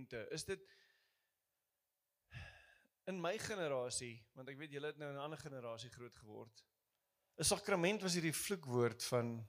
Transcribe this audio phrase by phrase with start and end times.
[0.00, 0.60] sakramente, is dit
[3.06, 6.64] in my generasie, want ek weet julle het nou in 'n ander generasie groot geword.
[7.38, 9.46] 'n Sakrament was hierdie vloekwoord van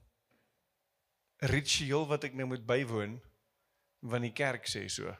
[1.38, 3.20] ritueel wat ek nou moet bywoon
[4.00, 5.14] want die kerk sê so.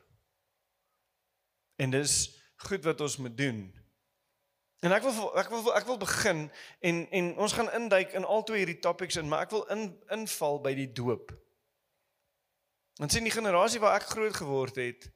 [1.79, 3.73] En dis goed wat ons moet doen.
[4.81, 8.43] En ek wil ek wil ek wil begin en en ons gaan induik in al
[8.43, 11.33] twee hierdie topics in, maar ek wil in inval by die doop.
[12.99, 15.13] Want sien die generasie waar ek groot geword het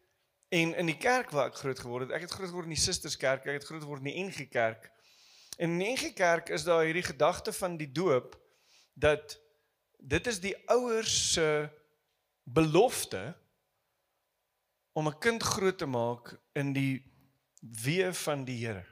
[0.48, 2.82] en in die kerk waar ek groot geword het, ek het groot geword in die
[2.82, 4.90] Susterskerk, ek het groot geword in die NG Kerk.
[5.56, 8.36] En in die NG Kerk is daar hierdie gedagte van die doop
[8.94, 9.38] dat
[9.98, 11.48] dit is die ouers se
[12.44, 13.34] belofte
[14.92, 17.02] om 'n kind groot te maak in die
[17.60, 18.86] weë van die Here.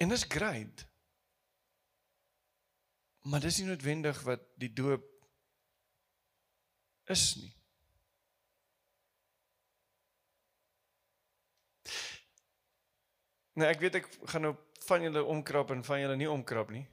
[0.00, 0.86] En dis great.
[3.20, 5.09] Maar dis nie noodwendig wat die doop
[7.10, 7.52] is nie.
[13.58, 14.54] Nou ek weet ek gaan nou
[14.86, 16.86] van julle omkrap en van julle nie omkrap nie.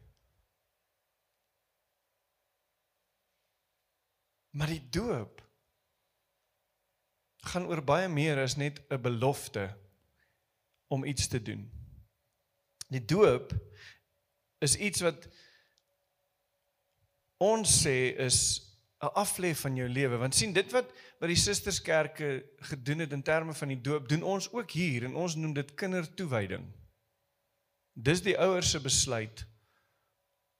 [4.58, 5.42] Maar die doop
[7.48, 9.70] gaan oor baie meer as net 'n belofte
[10.88, 11.64] om iets te doen.
[12.90, 13.54] Die doop
[14.60, 15.28] is iets wat
[17.38, 18.67] ons sê is
[18.98, 22.30] 'n aflê van jou lewe want sien dit wat wat die susterskerke
[22.72, 25.74] gedoen het in terme van die doop doen ons ook hier en ons noem dit
[25.74, 26.66] kindertoewyding.
[27.94, 29.46] Dis die ouers se besluit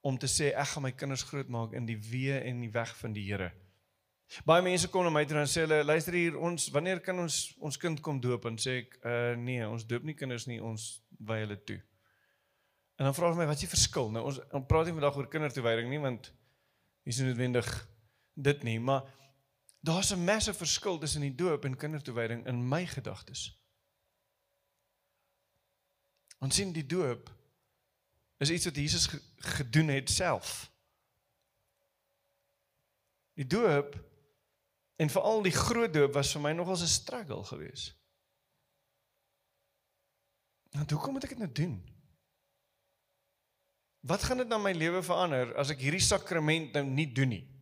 [0.02, 3.14] om te sê ek gaan my kinders grootmaak in die weë en die weg van
[3.14, 3.52] die Here.
[4.46, 7.56] Baie mense kom na my toe en sê hulle luister hier ons wanneer kan ons
[7.64, 10.88] ons kind kom doop en sê ek uh, nee ons doop nie kinders nie ons
[11.18, 11.80] wy hulle toe.
[12.98, 14.12] En dan vra hulle my wat is die verskil?
[14.14, 16.34] Nou ons ons praat nie vandag oor kindertoewyding nie want
[17.08, 17.70] dis nie noodwendig
[18.38, 19.04] dit nie, maar
[19.80, 23.62] daar's 'n massive verskil tussen die doop en kindertoewyding in my gedagtes.
[26.38, 27.36] Ons sien die doop
[28.38, 30.72] is iets wat Jesus gedoen het self.
[33.34, 33.98] Die doop
[34.96, 37.96] en veral die groot doop was vir my nogals 'n struggle geweest.
[40.72, 41.98] Nou, hoe kom ek dit nou doen?
[44.00, 47.57] Wat gaan dit na my lewe verander as ek hierdie sakrament nou nie doen nie?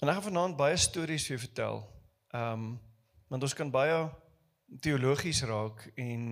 [0.00, 1.82] En ek gaan vanaand baie stories vir jou vertel.
[2.32, 2.70] Ehm um,
[3.30, 3.98] want ons kan baie
[4.82, 6.22] teologies raak en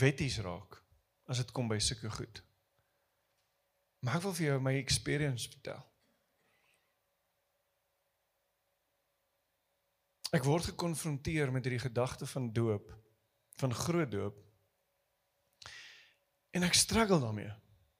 [0.00, 0.78] wetties raak
[1.28, 2.40] as dit kom by sulke goed.
[4.00, 5.82] Maar ek wil vir jou my experience vertel.
[10.32, 12.88] Ek word gekonfronteer met hierdie gedagte van doop,
[13.60, 14.40] van groot doop.
[16.56, 17.52] En ek struggle daarmee.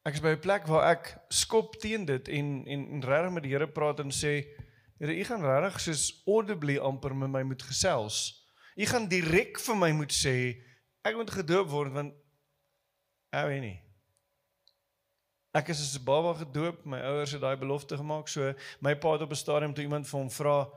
[0.08, 3.42] Ek is by 'n plek waar ek skop teen dit en en, en regtig met
[3.44, 4.48] die Here praat en sê,
[4.98, 8.41] Here, U gaan regtig soos audibly amper met my moet gesels.
[8.76, 10.62] U gaan direk vir my moet sê
[11.04, 12.14] ek moet gedoop word want
[13.36, 13.76] ek weet nie.
[15.52, 19.12] Ek is as 'n baba gedoop, my ouers het daai belofte gemaak, so my pa
[19.12, 20.70] het op 'n stadium toe iemand vir hom vra,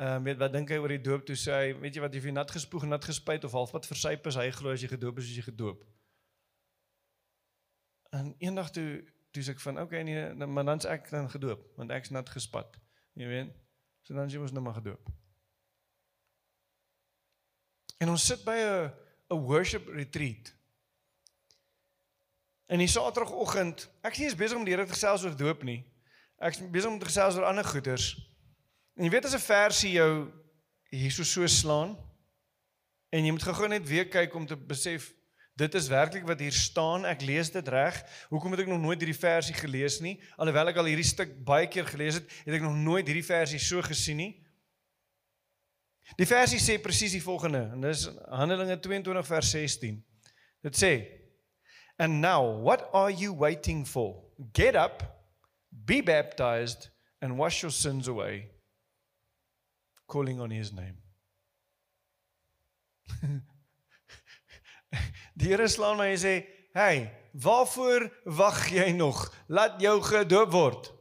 [0.00, 2.14] Ehm um, weet wat dink hy oor die doop toe sê hy weet jy wat
[2.16, 5.18] jy vir nat gespoeg nat gespuit of halfpad versyp is hy glo as jy gedoop
[5.20, 5.84] is as jy gedoop.
[8.12, 11.62] En eendag toe toe sê ek van okay nee nou, maar dan's ek dan gedoop
[11.80, 12.76] want ek's nat gespat.
[13.16, 13.52] Jy weet.
[14.04, 15.08] So dan jy mos nou maar gedoop.
[18.02, 18.92] En ons sit by 'n
[19.32, 20.52] 'n worship retreat.
[22.66, 25.84] En die Saterdagoggend, ek sien jy's besig om die Here te gesels oor doop nie.
[26.38, 28.14] Ek's besig om te gesels oor ander goeters.
[28.96, 30.32] En jy weet as 'n versie jou
[30.90, 31.96] hierso so slaan
[33.10, 35.12] en jy moet gou-gou net weer kyk om te besef
[35.60, 37.04] dit is werklik wat hier staan.
[37.08, 37.98] Ek lees dit reg.
[38.32, 40.16] Hoekom het ek nog nooit hierdie versie gelees nie?
[40.36, 43.60] Alhoewel ek al hierdie stuk baie keer gelees het, het ek nog nooit hierdie versie
[43.62, 44.32] so gesien nie.
[46.18, 50.00] Die versie sê presies die volgende en dis Handelinge 22 vers 16.
[50.66, 50.92] Dit sê:
[51.98, 54.22] And now what are you waiting for?
[54.52, 55.04] Get up,
[55.70, 56.90] be baptized
[57.20, 58.50] and wash your sins away
[60.08, 60.98] calling on his name.
[65.42, 69.34] Die Here slaan my en sê, "Hey, waarvoor wag jy nog?
[69.48, 70.92] Laat jou gedoop word."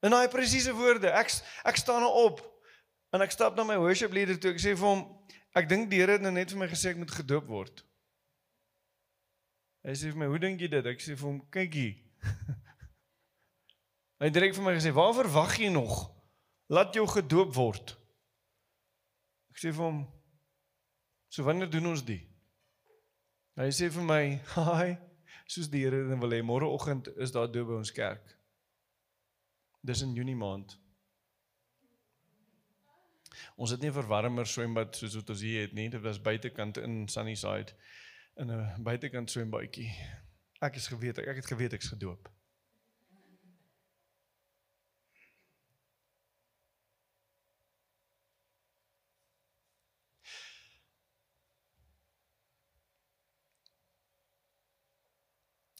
[0.00, 1.10] En hy presiese woorde.
[1.10, 1.32] Ek
[1.64, 2.44] ek staan nou op
[3.12, 4.52] en ek stap na my worship leader toe.
[4.52, 6.96] Ek sê vir hom, "Ek dink die Here het nou net vir my gesê ek
[6.96, 7.84] moet gedoop word."
[9.84, 11.96] Hy sê vir my, "Hoe dink jy dit?" Ek sê vir hom, "Kyk hier."
[14.20, 16.18] hy het direk vir my gesê, "Waarvoor wag jy nog?"
[16.68, 17.94] laat jou gedoop word.
[19.52, 20.02] Ek sê vir hom
[21.28, 22.22] So wanneer doen ons die?
[23.58, 24.98] Hy sê vir my, "Haai,
[25.46, 28.36] soos die Here wil hê, môreoggend is daar doop by ons kerk."
[29.82, 30.78] Dis in Junie maand.
[33.56, 35.88] Ons het nie 'n verwarmer swembad soos wat ons hier het nie.
[35.88, 37.72] Dit was buitekant in Sunnyside
[38.36, 39.92] in 'n buitekant swembadjie.
[40.60, 42.28] Ek is geweet, ek het geweet ek's gedoop.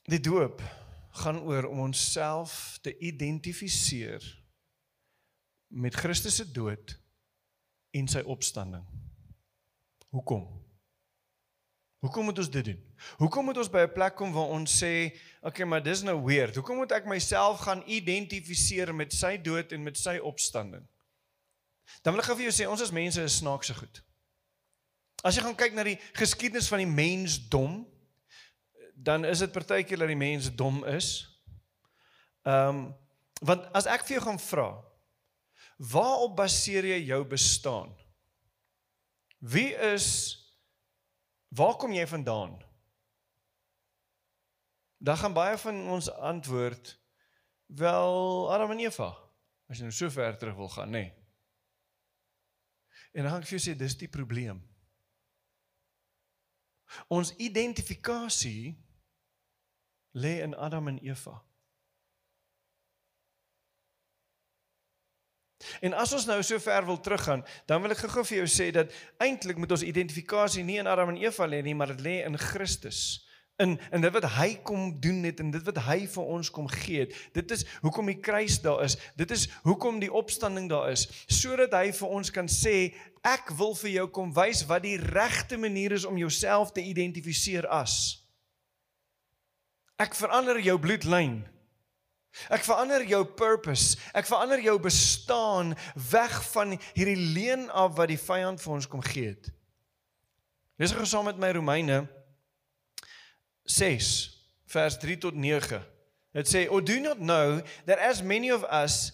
[0.09, 0.63] Die doop
[1.21, 4.25] gaan oor om onsself te identifiseer
[5.69, 6.95] met Christus se dood
[7.91, 8.87] en sy opstanding.
[10.09, 10.47] Hoekom?
[11.99, 12.79] Hoekom moet ons dit doen?
[13.19, 16.25] Hoekom moet ons by 'n plek kom waar ons sê, "Oké, okay, maar dis nou
[16.25, 16.55] weird.
[16.55, 20.87] Hoekom moet ek myself gaan identifiseer met sy dood en met sy opstanding?"
[22.03, 24.03] Dan wil ek gou vir jou sê, ons as mense is snaakse goed.
[25.25, 27.87] As jy gaan kyk na die geskiedenis van die mensdom,
[29.03, 31.27] dan is dit partykeer dat die mens dom is.
[32.43, 32.87] Ehm um,
[33.39, 34.71] want as ek vir jou gaan vra,
[35.79, 37.93] waarop baseer jy jou bestaan?
[39.39, 40.06] Wie is
[41.55, 42.56] waar kom jy vandaan?
[44.99, 46.97] Dan gaan baie van ons antwoord
[47.79, 49.12] wel Adam en Eva.
[49.71, 51.05] As jy nou so ver terug wil gaan, nê.
[51.06, 51.15] Nee.
[53.15, 54.59] En dan gaan ek vir jou sê dis die probleem.
[57.06, 58.75] Ons identifikasie
[60.15, 61.43] lê in Adam en Eva.
[65.81, 68.69] En as ons nou so ver wil teruggaan, dan wil ek gou-gou vir jou sê
[68.75, 72.21] dat eintlik moet ons identifikasie nie in Adam en Eva lê nie, maar dit lê
[72.27, 73.25] in Christus.
[73.59, 76.69] In in dit wat hy kom doen het en dit wat hy vir ons kom
[76.71, 77.15] gee het.
[77.35, 78.95] Dit is hoekom die kruis daar is.
[79.19, 82.93] Dit is hoekom die opstanding daar is, sodat hy vir ons kan sê
[83.27, 87.67] ek wil vir jou kom wys wat die regte manier is om jouself te identifiseer
[87.67, 88.28] as.
[89.99, 91.41] Ek verander jou bloedlyn.
[92.55, 93.99] Ek verander jou purpose.
[94.15, 95.75] Ek verander jou bestaan
[96.11, 99.50] weg van hierdie leuen af wat die vyand vir ons kom gee het.
[100.79, 102.05] Lees gou saam met my Romeine
[103.67, 104.12] 6
[104.71, 105.83] vers 3 tot 9.
[106.39, 109.12] Dit sê, "O do not know that as many of us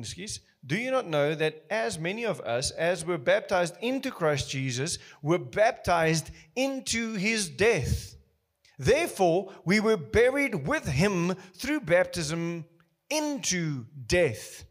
[0.00, 4.50] excuse Do you not know that as many of us as were baptized into Christ
[4.50, 8.13] Jesus were baptized into his death?
[8.78, 12.64] Therefore, we were buried with him through baptism
[13.10, 14.64] into death.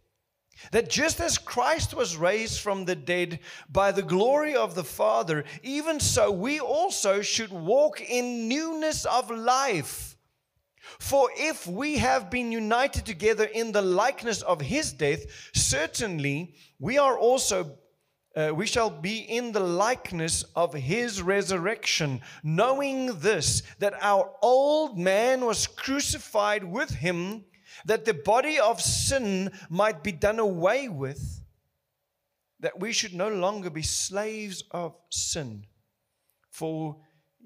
[0.71, 3.39] That just as Christ was raised from the dead
[3.69, 9.29] by the glory of the Father, even so we also should walk in newness of
[9.29, 10.17] life.
[10.99, 16.97] For if we have been united together in the likeness of his death, certainly we
[16.97, 17.77] are also
[18.35, 24.97] uh, we shall be in the likeness of his resurrection, knowing this, that our old
[24.97, 27.45] man was crucified with him,
[27.85, 31.43] that the body of sin might be done away with,
[32.59, 35.65] that we should no longer be slaves of sin.
[36.49, 36.97] For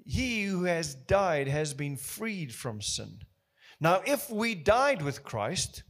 [0.06, 3.20] he who has died has been freed from sin.
[3.78, 5.82] Now, if we died with Christ,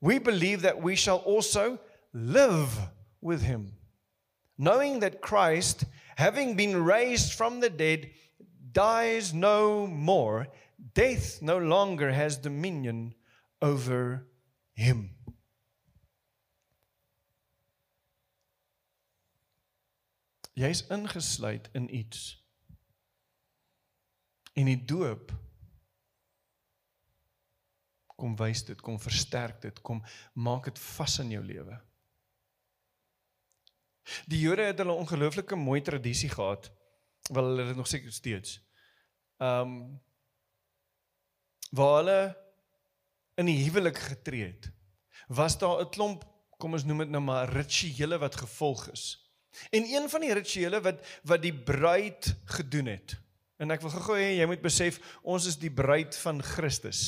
[0.00, 1.80] we believe that we shall also
[2.12, 2.78] live
[3.20, 3.72] with him.
[4.58, 5.84] Knowing that Christ,
[6.16, 8.10] having been raised from the dead,
[8.72, 10.48] dies no more,
[10.94, 13.14] death no longer has dominion
[13.60, 14.26] over
[14.74, 15.10] him.
[20.54, 22.36] Jy's ingesluit in iets.
[24.52, 25.32] En die doop
[28.20, 30.02] kom wys dit, kom versterk dit, kom
[30.38, 31.78] maak dit vas in jou lewe.
[34.26, 36.70] Die Jode het hulle ongelooflike mooi tradisie gehad.
[37.30, 38.60] Wel hulle het nog seker steeds.
[39.38, 40.00] Ehm um,
[41.72, 42.36] waar hulle
[43.40, 44.66] in die huwelik getree het,
[45.28, 46.24] was daar 'n klomp,
[46.58, 49.32] kom ons noem dit nou maar rituele wat gevolg is.
[49.70, 53.16] En een van die rituele wat wat die bruid gedoen het.
[53.56, 57.00] En ek wil gou-gou hê jy moet besef ons is die bruid van Christus.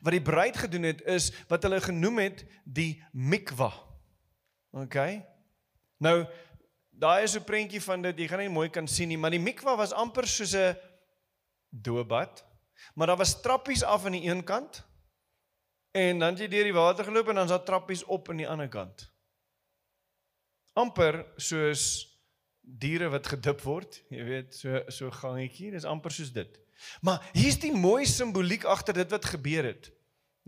[0.00, 3.72] Wat die bruid gedoen het is wat hulle genoem het die mikwa.
[4.70, 4.96] OK?
[5.98, 6.26] Nou
[6.90, 9.42] daai is 'n prentjie van dit, jy gaan nie mooi kan sien nie, maar die
[9.42, 10.76] mikwa was amper soos 'n
[11.70, 12.44] doopbad,
[12.94, 14.84] maar daar was trappies af aan die een kant
[15.92, 18.68] en dan jy deur die water geloop en dan's daar trappies op aan die ander
[18.68, 19.12] kant.
[20.74, 22.06] Amper soos
[22.60, 26.58] diere wat gedip word, jy weet, so so gangetjie, dis amper soos dit.
[27.02, 29.90] Maar hier's die mooi simboliek agter dit wat gebeur het.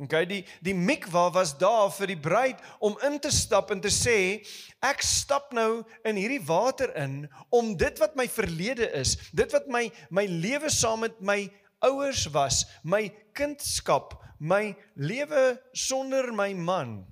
[0.00, 3.90] Okay, die die mikwa was daar vir die bruid om in te stap en te
[3.92, 4.40] sê
[4.80, 9.69] ek stap nou in hierdie water in om dit wat my verlede is, dit wat
[9.69, 11.42] my my lewe saam met my
[11.85, 17.02] ouers was, my kindskap, my lewe sonder my man.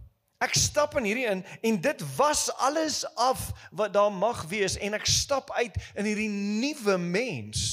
[0.40, 4.96] Ek stap in hierdie in en dit was alles af wat daar mag wees en
[4.96, 7.68] ek stap uit in hierdie nuwe mens.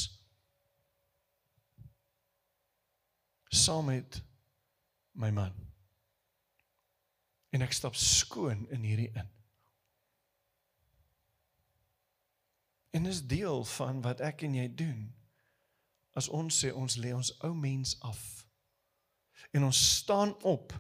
[3.56, 4.26] Saam met
[5.16, 5.54] my man.
[7.56, 9.30] En ek stap skoon in hierdie in.
[12.96, 15.06] En is deel van wat ek en jy doen.
[16.16, 18.22] As ons sê ons lê ons ou mens af.
[19.56, 20.76] En ons staan op.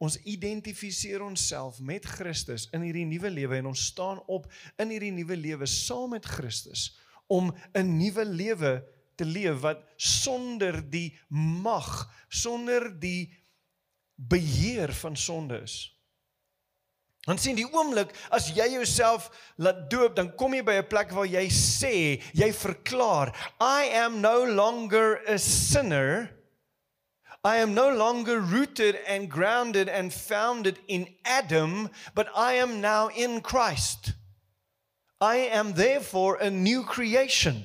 [0.00, 4.48] Ons identifiseer onsself met Christus in hierdie nuwe lewe en ons staan op
[4.80, 6.88] in hierdie nuwe lewe saam met Christus
[7.30, 8.72] om 'n nuwe lewe
[9.14, 13.28] te leef wat sonder die mag, sonder die
[14.28, 15.96] beheer van sonde is.
[17.28, 19.28] Dan sien die oomblik as jy jouself
[19.60, 24.20] laat doop, dan kom jy by 'n plek waar jy sê, jy verklaar, I am
[24.20, 26.30] no longer a sinner.
[27.44, 33.08] I am no longer rooted and grounded and founded in Adam, but I am now
[33.08, 34.12] in Christ.
[35.20, 37.64] I am therefore a new creation.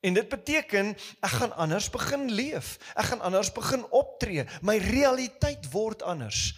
[0.00, 2.76] En dit beteken ek gaan anders begin leef.
[2.94, 4.46] Ek gaan anders begin optree.
[4.62, 6.54] My realiteit word anders.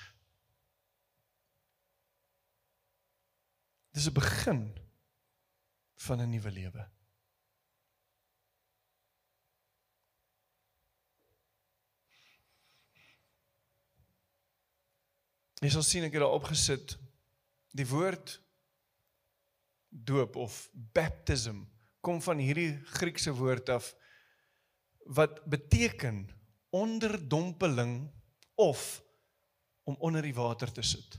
[3.91, 4.61] Dis 'n begin
[5.97, 6.89] van 'n nuwe lewe.
[15.61, 16.99] Jy sal sien ek het daar opgesit
[17.77, 18.41] die woord
[19.89, 21.70] doop of baptism
[22.01, 23.95] kom van hierdie Griekse woord af
[25.05, 26.29] wat beteken
[26.71, 28.11] onderdompeling
[28.55, 29.03] of
[29.85, 31.19] om onder die water te sit.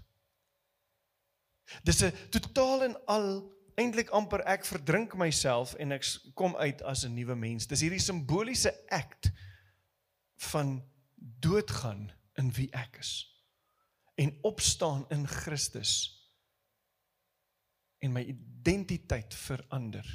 [1.83, 3.27] Dis 'n totaal en al
[3.75, 7.67] eintlik amper ek verdrink myself en ek kom uit as 'n nuwe mens.
[7.67, 9.31] Dis hierdie simboliese act
[10.51, 10.81] van
[11.15, 13.27] doodgaan in wie ek is
[14.15, 15.93] en opstaan in Christus
[17.97, 20.05] en my identiteit verander.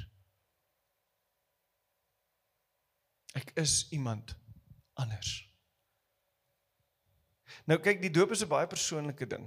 [3.36, 4.32] Ek is iemand
[4.96, 5.44] anders.
[7.68, 9.46] Nou kyk, die doop is 'n baie persoonlike ding.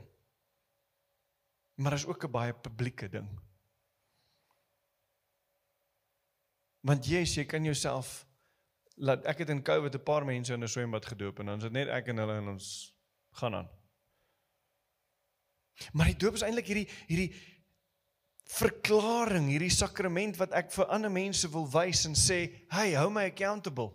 [1.79, 3.29] Maar is ook 'n baie publieke ding.
[6.81, 8.25] Want Jesus, jy kan jouself
[8.95, 11.63] laat ek het in COVID 'n paar mense in 'n swembad gedoop en dan is
[11.63, 12.95] dit net ek en hulle en ons
[13.31, 13.69] gaan aan.
[15.93, 17.35] Maar die doop is eintlik hierdie hierdie
[18.49, 23.25] verklaring, hierdie sakrament wat ek vir ander mense wil wys en sê, "Hey, hou my
[23.29, 23.93] accountable."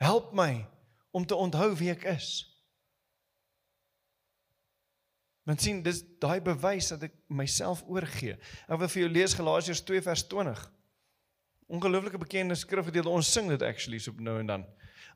[0.00, 0.66] Help my
[1.10, 2.56] om te onthou wie ek is.
[5.46, 8.34] Want sien, dis daai bewys dat ek myself oorgee.
[8.66, 10.64] Ek wil vir jou lees Galasiërs 2 vers 20.
[11.66, 13.08] Ongelooflike bekende skrifgedeelte.
[13.08, 14.66] Ons sing dit actually so nou en dan.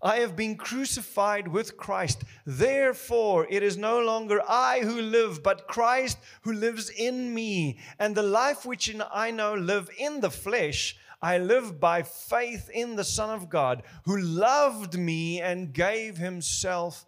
[0.02, 2.24] I have been crucified with Christ.
[2.46, 7.78] Therefore, it is no longer I who live, but Christ who lives in me.
[7.98, 12.96] And the life which I now live in the flesh, I live by faith in
[12.96, 17.04] the Son of God, who loved me and gave himself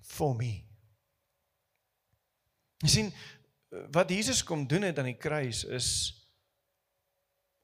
[0.00, 0.64] for me.
[2.84, 3.12] Jy sien
[3.94, 5.88] wat Jesus kom doen het aan die kruis is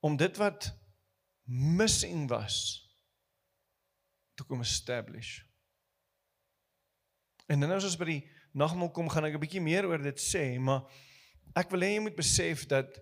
[0.00, 0.70] om dit wat
[1.44, 2.80] missing was
[4.40, 5.38] te kom establish.
[7.50, 8.20] En dan as ons by die
[8.56, 10.86] nagmaal kom, gaan ek 'n bietjie meer oor dit sê, maar
[11.54, 13.00] ek wil hê jy moet besef dat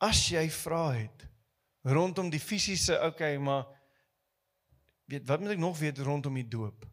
[0.00, 1.28] as jy vra het
[1.84, 3.64] rondom die fisiese, okay, maar
[5.08, 6.84] weet wat moet ek nog weet rondom die doop?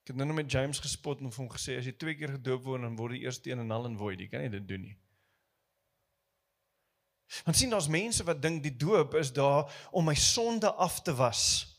[0.00, 2.64] Ek het nou net met James gespot en hom gesê as jy twee keer gedoop
[2.64, 4.82] word dan word die eerste een en al en void, jy kan nie dit doen
[4.88, 4.96] nie.
[7.44, 11.14] Want sien daar's mense wat dink die doop is daar om my sonde af te
[11.14, 11.70] was.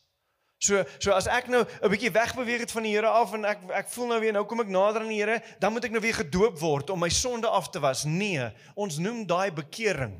[0.61, 3.59] So so as ek nou 'n bietjie wegbeweeg het van die Here af en ek
[3.81, 6.01] ek voel nou weer nou kom ek nader aan die Here, dan moet ek nou
[6.01, 8.03] weer gedoop word om my sonde af te was.
[8.05, 10.19] Nee, ons noem daai bekering.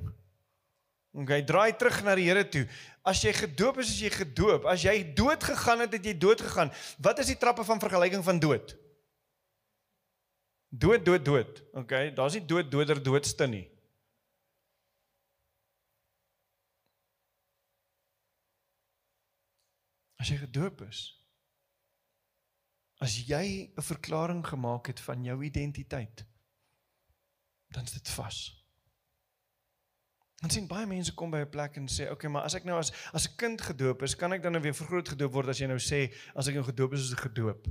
[1.14, 2.68] OK, draai terug na die Here toe.
[3.04, 4.66] As jy gedoop is, is jy gedoop.
[4.66, 6.72] As jy dood gegaan het, het jy dood gegaan.
[6.98, 8.78] Wat is die trappe van vergelyking van dood?
[10.70, 11.64] Dood, dood, dood.
[11.74, 13.71] OK, daar's nie dood doder doodste nie.
[20.22, 21.02] As jy gedoop is,
[23.02, 26.26] as jy 'n verklaring gemaak het van jou identiteit,
[27.74, 28.38] dan is dit vas.
[30.42, 32.66] Dan sien baie mense kom by 'n plek en sê, "Oké, okay, maar as ek
[32.66, 35.48] nou as as 'n kind gedoop is, kan ek dan nou weer vergroot gedoop word
[35.50, 37.68] as jy nou sê as ek nou gedoop is as 'n gedoop?"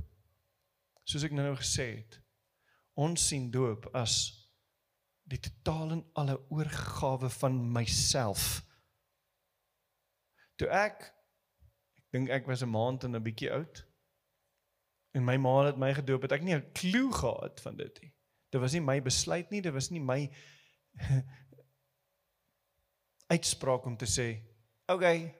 [1.03, 2.21] Soos ek nou nou gesê het,
[2.95, 4.49] ons sien doop as
[5.23, 8.63] die totaal en alle oorgawe van myself.
[10.57, 11.20] Toe ek ek
[12.11, 13.85] dink ek was 'n maand en 'n bietjie oud.
[15.11, 18.13] En my ma het my gedoop, het ek nie 'n klou gehad van dit nie.
[18.49, 20.29] Dit was nie my besluit nie, dit was nie my
[23.35, 24.43] uitspraak om te sê,
[24.85, 25.35] "Oké, okay,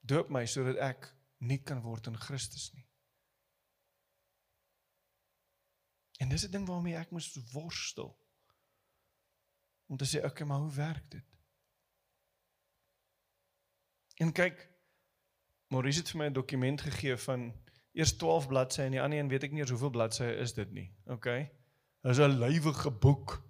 [0.00, 2.86] doop my sodat ek nie kan word in Christus nie."
[6.20, 8.18] En dis 'n ding waarmee ek moes worstel
[9.86, 11.24] om te sê, okay, maar hoe werk dit?
[14.14, 14.68] En kyk,
[15.70, 17.52] Maurice het vir my 'n dokument gegee van
[17.92, 20.72] eers 12 bladsye en die ander een weet ek nie eens hoeveel bladsye is dit
[20.72, 20.90] nie.
[21.06, 21.50] Okay.
[22.02, 23.42] Dit is 'n lywige boek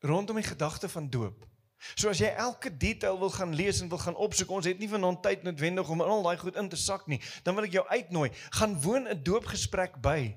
[0.00, 1.46] rondom die gedagte van doop.
[1.94, 4.88] So as jy elke detail wil gaan lees en wil gaan opsoek, ons het nie
[4.88, 7.20] vanaand tyd noodwendig om al daai goed in te sak nie.
[7.42, 10.36] Dan wil ek jou uitnooi, gaan woon 'n doopgesprek by.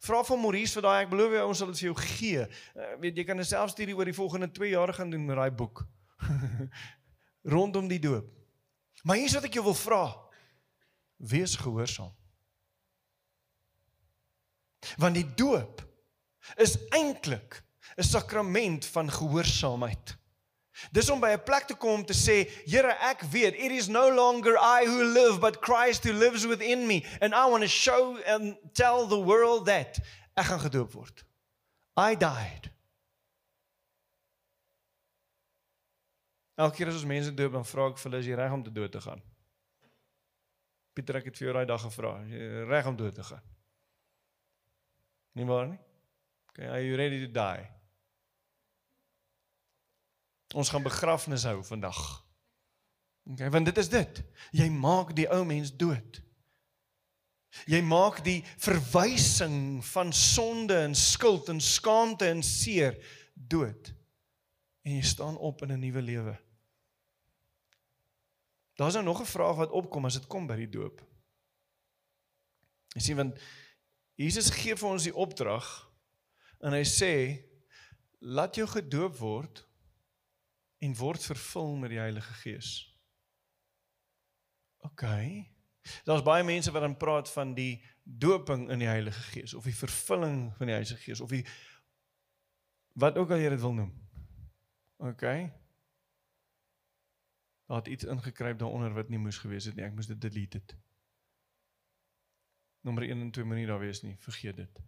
[0.00, 2.40] Vra van Maurice vir daai ek belowe jou ons sal dit vir jou gee.
[2.40, 5.50] Uh, weet jy kan 'n selfstudie oor die volgende 2 jaar gaan doen met daai
[5.50, 5.86] boek.
[7.54, 8.37] Rondom die doop.
[9.02, 10.04] Maar hier's wat ek jou wil vra.
[11.16, 12.14] Wees gehoorsaam.
[14.96, 15.82] Want die doop
[16.56, 17.62] is eintlik
[17.96, 20.16] 'n sakrament van gehoorsaamheid.
[20.92, 23.88] Dis om by 'n plek te kom om te sê, Here, ek weet it is
[23.88, 27.68] no longer I who live but Christ who lives within me and I want to
[27.68, 29.98] show and tell the world that
[30.36, 31.24] ek gaan gedoop word.
[31.96, 32.70] I died.
[36.58, 38.62] Elke keer as ons mense doop, dan vra ek vir hulle, is jy reg om
[38.66, 39.20] te dood te gaan?
[40.98, 42.16] Pieter, ek het vir jou daai dag gevra,
[42.66, 43.44] reg om dood te gaan?
[45.38, 45.78] Nie waar nie?
[46.50, 47.66] Okay, are you ready to die?
[50.58, 52.00] Ons gaan begrafnis hou vandag.
[53.28, 54.18] Okay, want dit is dit.
[54.58, 56.18] Jy maak die ou mens dood.
[57.70, 62.98] Jy maak die verwysing van sonde en skuld en skaamte en seer
[63.34, 63.92] dood.
[64.82, 66.36] En jy staan op in 'n nuwe lewe.
[68.78, 71.02] Daar's nou nog 'n vraag wat opkom as dit kom by die doop.
[72.94, 73.40] Jy sien want
[74.14, 75.66] Jesus gee vir ons die opdrag
[76.60, 77.42] en hy sê
[78.18, 79.66] laat jou gedoop word
[80.78, 82.70] en word vervul met die Heilige Gees.
[84.86, 85.04] OK.
[86.04, 89.76] Daar's baie mense wat dan praat van die doping in die Heilige Gees of die
[89.76, 91.44] vervulling van die Heilige Gees of die
[92.98, 93.92] wat ook al jy dit wil noem.
[94.96, 95.24] OK.
[97.68, 99.84] Daar het iets ingekruip daaronder wat nie moes gewees het nie.
[99.84, 100.76] Ek moes dit delete het.
[102.80, 104.14] Nommer 1 en 2 moenie daar wees nie.
[104.24, 104.80] Vergeet dit.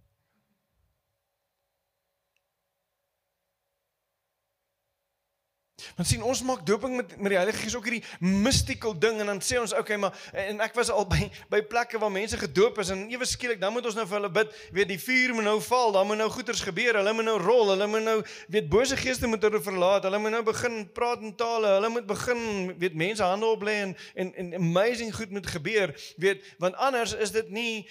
[5.97, 9.27] Want sien ons maak doping met met die Heilige Gees ook hierdie mystical ding en
[9.33, 12.81] dan sê ons okay maar en ek was al by by plekke waar mense gedoop
[12.83, 15.49] is en ewe skielik dan moet ons nou vir hulle bid weet die vuur moet
[15.49, 18.69] nou val dan moet nou goeters gebeur hulle moet nou rol hulle moet nou weet
[18.73, 22.75] bose geeste moet hulle verlaat hulle moet nou begin praat in tale hulle moet begin
[22.81, 27.15] weet mense hande op lê en, en en amazing goed moet gebeur weet want anders
[27.15, 27.87] is dit nie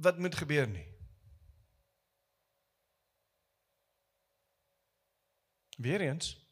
[0.00, 0.86] wat moet gebeur nie.
[5.76, 6.43] Weer eens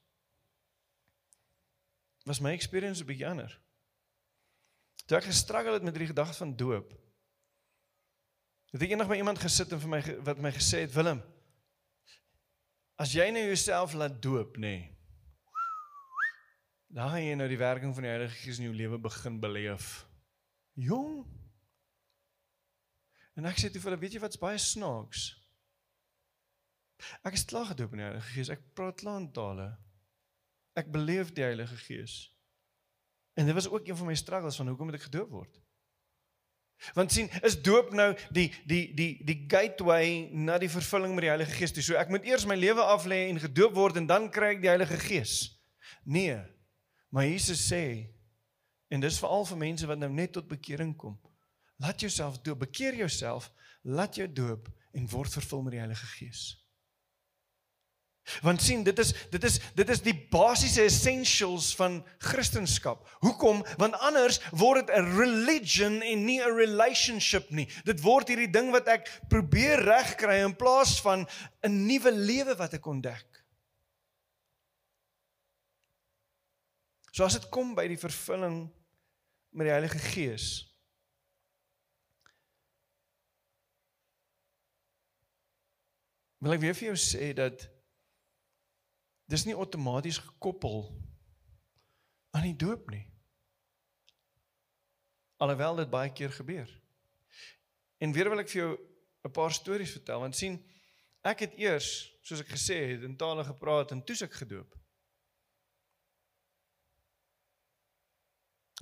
[2.27, 3.59] was my experience 'n bietjie anders.
[5.07, 6.93] Toe ek gestruggle het met die gedagte van doop.
[8.73, 11.23] Het ek eendag by iemand gesit en vir my wat my gesê het Willem
[13.03, 14.89] as jy nou jouself laat doop nê nee,
[16.93, 20.03] dan gaan jy nou die werking van die Heilige Gees in jou lewe begin beleef.
[20.77, 21.23] Jong.
[23.33, 25.23] En ek sê toe vir hulle weet jy wat's baie snaaks.
[27.25, 28.51] Ek is klaar gedoop in die Heilige Gees.
[28.53, 29.71] Ek praat klaar in tale.
[30.79, 32.31] Ek beleef die Heilige Gees.
[33.35, 35.61] En dit was ook een van my struggles van hoekom moet ek gedoop word?
[36.95, 41.31] Want sien, is doop nou die die die die gateway na die vervulling met die
[41.31, 41.85] Heilige Gees toe.
[41.85, 44.65] So ek moet eers my lewe af lê en gedoop word en dan kry ek
[44.65, 45.37] die Heilige Gees.
[46.03, 46.41] Nee.
[47.15, 48.11] Maar Jesus sê
[48.93, 51.15] en dis veral vir mense wat nou net tot bekering kom.
[51.83, 53.49] Laat jouself doop, bekeer jouself,
[53.83, 56.43] laat jou doop en word vervul met die Heilige Gees.
[58.43, 63.01] Want sien, dit is dit is dit is die basiese essentials van Christendom.
[63.25, 63.65] Hoekom?
[63.81, 67.69] Want anders word dit 'n religion en nie 'n relationship nie.
[67.85, 71.27] Dit word hierdie ding wat ek probeer regkry in plaas van
[71.63, 73.27] 'n nuwe lewe wat ek ontdek.
[77.11, 78.71] So as dit kom by die vervulling
[79.51, 80.47] met die Heilige Gees.
[86.39, 87.72] Wil ek weer vir jou sê dat
[89.33, 90.85] dis nie outomaties gekoppel
[92.37, 93.05] aan die doop nie.
[95.43, 96.69] Alhoewel dit baie keer gebeur.
[98.03, 98.73] En weer wil ek vir jou
[99.25, 100.59] 'n paar stories vertel want sien
[101.25, 104.75] ek het eers soos ek gesê het in tale gepraat en toes ek gedoop.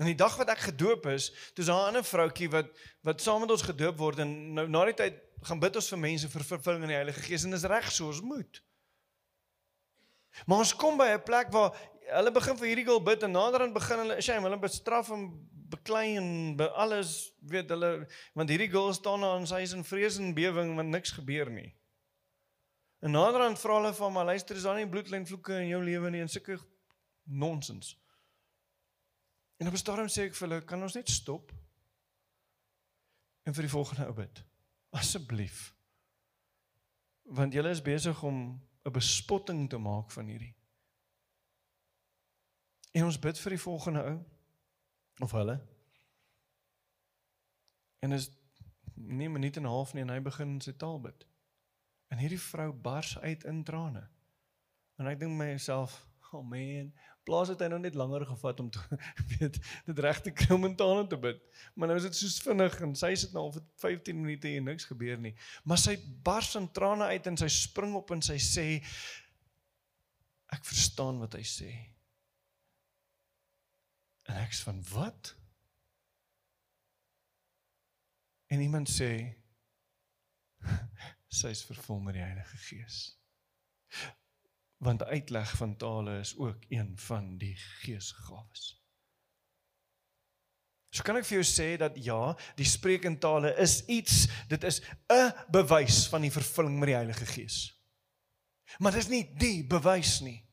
[0.01, 2.69] En die dag wat ek gedoop is, dis 'n ander vroutjie wat
[3.03, 5.99] wat saam met ons gedoop word en nou na die tyd gaan bid ons vir
[5.99, 8.63] mense vir vervulling in die Heilige Gees en dis reg so ons moet.
[10.47, 11.75] Maar ons kom by 'n plek waar
[12.11, 15.29] hulle begin vir hierdie girl bid en naderhand begin hulle shame, hulle bestraf en
[15.71, 19.85] beklei en be alles weet hulle want hierdie girl staan daar en sy is in
[19.87, 21.71] vrees en bewering want niks gebeur nie.
[23.01, 26.11] En naderhand vra hulle van maar luister is daar nie bloedlyn vloeke in jou lewe
[26.11, 26.59] nie en sulke
[27.25, 27.97] nonsens.
[29.61, 31.53] En op 'n stadium sê ek vir hulle kan ons net stop
[33.45, 34.45] en vir die volgende ou bid.
[34.91, 35.75] Asseblief.
[37.23, 40.55] Want julle is besig om 'n bespotting te maak van hierdie.
[42.93, 44.19] En ons bid vir die volgende ou
[45.21, 45.61] of hulle.
[48.01, 48.31] En is
[48.95, 51.27] nie 'n minuut en 'n half nie en hy begin sy taal bid.
[52.09, 54.09] En hierdie vrou bars uit in trane.
[54.97, 56.93] En ek dink myself, oh man,
[57.29, 58.83] plaas het hy nou net langer gevat om te
[59.35, 61.41] weet dit regte kommentare te bid.
[61.75, 64.71] Maar nou is dit soos vinnig en sy sit nou al vir 15 minute en
[64.71, 65.35] niks gebeur nie.
[65.65, 68.67] Maar sy bars in trane uit en sy spring op en sy sê
[70.51, 71.71] ek verstaan wat hy sê.
[74.31, 75.35] En ek sê van wat?
[78.51, 79.13] En iemand sê
[81.41, 83.03] sy is vervul met die Heilige Gees.
[84.81, 88.81] Want uitleg van tale is ook een van die geesgawes.
[90.91, 94.65] So kan ek vir jou sê dat ja, die spreek in tale is iets, dit
[94.67, 94.81] is
[95.13, 97.59] 'n bewys van die vervulling met die Heilige Gees.
[98.79, 100.50] Maar dit is nie die bewys nie.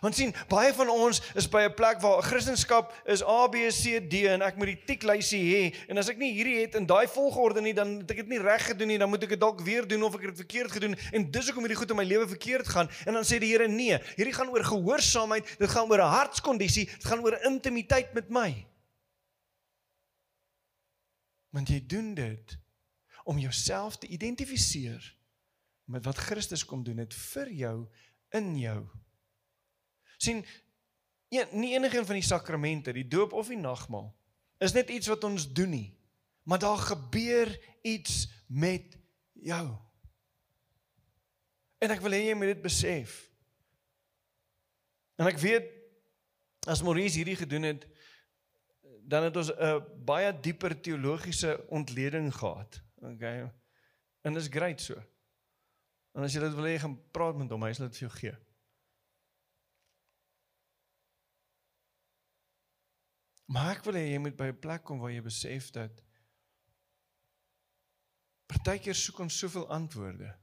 [0.00, 4.00] Want sien, baie van ons is by 'n plek waar Christendom is A B C
[4.00, 5.74] D en ek moet die tiklysie hê.
[5.88, 8.38] En as ek nie hierdie het in daai volgorde nie, dan het ek dit nie
[8.38, 10.72] reg gedoen nie, dan moet ek dit dalk weer doen of ek het dit verkeerd
[10.72, 10.96] gedoen.
[11.12, 12.88] En dis hoekom hierdie goed in my lewe verkeerd gaan.
[13.06, 16.84] En dan sê die Here nee, hierdie gaan oor gehoorsaamheid, dit gaan oor 'n hartskondisie,
[16.84, 18.66] dit gaan oor intimiteit met my.
[21.50, 22.58] Want jy doen dit
[23.24, 25.16] om jouself te identifiseer
[25.84, 27.88] met wat Christus kom doen het vir jou
[28.36, 28.88] in jou
[30.18, 30.44] sien
[31.28, 34.10] een, nie enige een van die sakramente, die doop of die nagmaal,
[34.58, 35.88] is net iets wat ons doen nie.
[36.48, 37.52] Maar daar gebeur
[37.82, 38.96] iets met
[39.32, 39.66] jou.
[41.78, 43.20] En ek wil hê jy moet dit besef.
[45.18, 45.68] En ek weet
[46.68, 47.86] as Maurice hierdie gedoen het,
[49.08, 52.82] dan het ons 'n baie dieper teologiese ontleding gehad.
[53.00, 53.50] Okay.
[54.22, 54.94] En dit is great so.
[56.12, 58.18] En as jy dit wil hê, gaan praat met hom, hy sal dit vir jou
[58.18, 58.36] gee.
[63.48, 66.02] Maar ek wil hê jy moet by 'n plek kom waar jy besef dat
[68.48, 70.34] partykeer soek ons soveel antwoorde.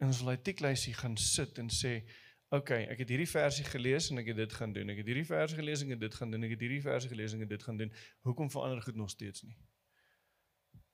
[0.00, 2.00] En ons laai tiklysie gaan sit en sê,
[2.48, 4.90] "Oké, okay, ek het hierdie versie gelees en ek het dit gaan doen.
[4.90, 6.44] Ek het hierdie versie gelees en ek het dit gaan doen.
[6.44, 7.92] Ek het hierdie versie gelees en ek het dit gaan doen.
[8.20, 9.58] Hoekom verander goed nog steeds nie?"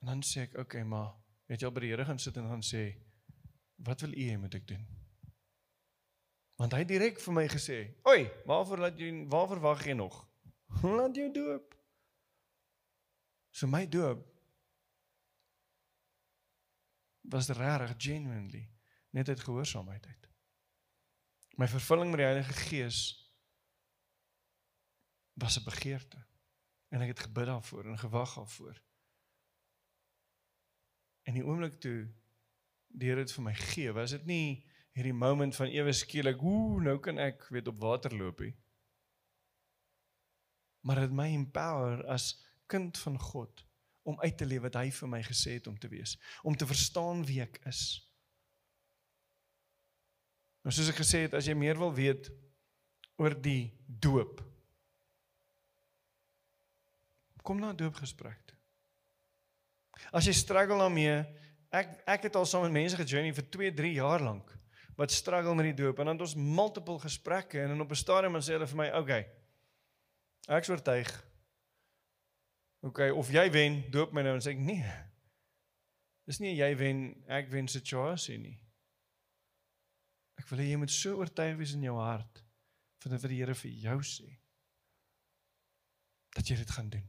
[0.00, 1.14] En dan sê ek, "Oké, okay, maar
[1.46, 2.96] het jy al by die Here gaan sit en gaan sê,
[3.76, 5.01] "Wat wil U hê moet ek doen?"
[6.62, 10.20] Want hy het direk vir my gesê: "Oi, waarvoor laat jy waarvoor wag jy nog?
[10.82, 11.74] Laat jou doop."
[13.50, 14.22] So my doop
[17.20, 18.70] was regtig genuinely
[19.10, 20.28] net uit gehoorsaamheid uit.
[21.58, 22.98] My vervulling met die Heilige Gees
[25.34, 26.26] was 'n begeerte
[26.88, 28.82] en ek het gebid daarvoor en gewag daarvoor.
[31.22, 32.08] En die oomblik toe
[32.86, 36.80] die Here dit vir my gee, was dit nie hierdie moment van ewe skielik, ooh,
[36.84, 38.54] nou kan ek weet op water loop hier.
[40.82, 42.34] Maar dit my empower as
[42.70, 43.64] kind van God
[44.02, 46.66] om uit te leef wat hy vir my gesê het om te wees, om te
[46.66, 47.82] verstaan wie ek is.
[50.62, 52.28] Nou soos ek gesê het, as jy meer wil weet
[53.22, 54.42] oor die doop,
[57.42, 58.58] kom na 'n doopgesprek toe.
[60.12, 61.24] As jy struggle daarmee,
[61.70, 64.61] ek ek het al saam met mense gejourney vir 2, 3 jaar lank
[65.02, 68.32] wat struggle met die doop en dan het ons multiple gesprekke en op 'n stadium
[68.32, 69.00] dan sê hulle vir my, "Oké.
[69.00, 69.26] Okay,
[70.46, 71.10] ek oortuig.
[72.80, 74.92] Oké, okay, of jy wen, doop my nou." En sê ek, "Nee.
[76.24, 78.60] Dis nie jy wen, ek wen situasie nie.
[80.38, 82.44] Ek wil hê jy moet so oortuig wees in jou hart
[82.98, 84.38] van wat die Here vir jou sê
[86.30, 87.08] dat jy dit gaan doen."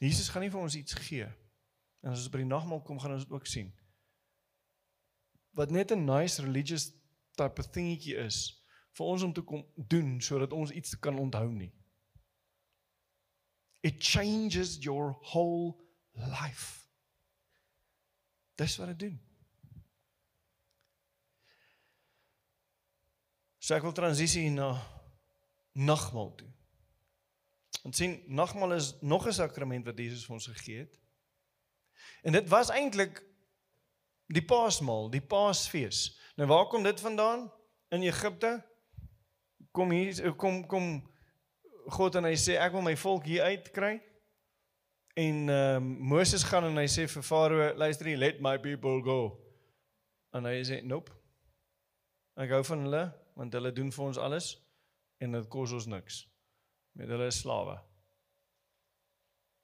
[0.00, 1.26] Jesus gaan nie vir ons iets gee.
[2.02, 3.72] En as ons by die nagmaal kom, gaan ons dit ook sien
[5.52, 6.92] wat net 'n nice religious
[7.36, 8.62] type of thingetjie is
[8.92, 11.72] vir ons om te kom doen sodat ons iets kan onthou nie.
[13.80, 15.74] It changes your whole
[16.14, 16.88] life.
[18.54, 19.20] Dis wat dit doen.
[23.58, 24.74] So ek wil transisie na
[25.72, 26.48] nagmaal toe.
[27.86, 31.00] Ons sien nagmaal is nog 'n sakrament wat Jesus vir ons gegee het.
[32.22, 33.22] En dit was eintlik
[34.26, 36.20] die Paasmaal, die Paasfees.
[36.36, 37.52] Nou waar kom dit vandaan?
[37.88, 38.62] In Egipte.
[39.70, 41.10] Kom hier kom kom
[41.86, 43.96] God en hy sê ek wil my volk hier uitkry.
[45.18, 49.02] En ehm uh, Moses gaan en hy sê vir Farao, luister hier, let my people
[49.04, 49.38] go.
[50.32, 51.12] En hy sê, "Nope."
[52.40, 53.04] Ek hou van hulle
[53.36, 54.54] want hulle doen vir ons alles
[55.20, 56.22] en dit kos ons niks.
[56.96, 57.76] Met hulle is slawe.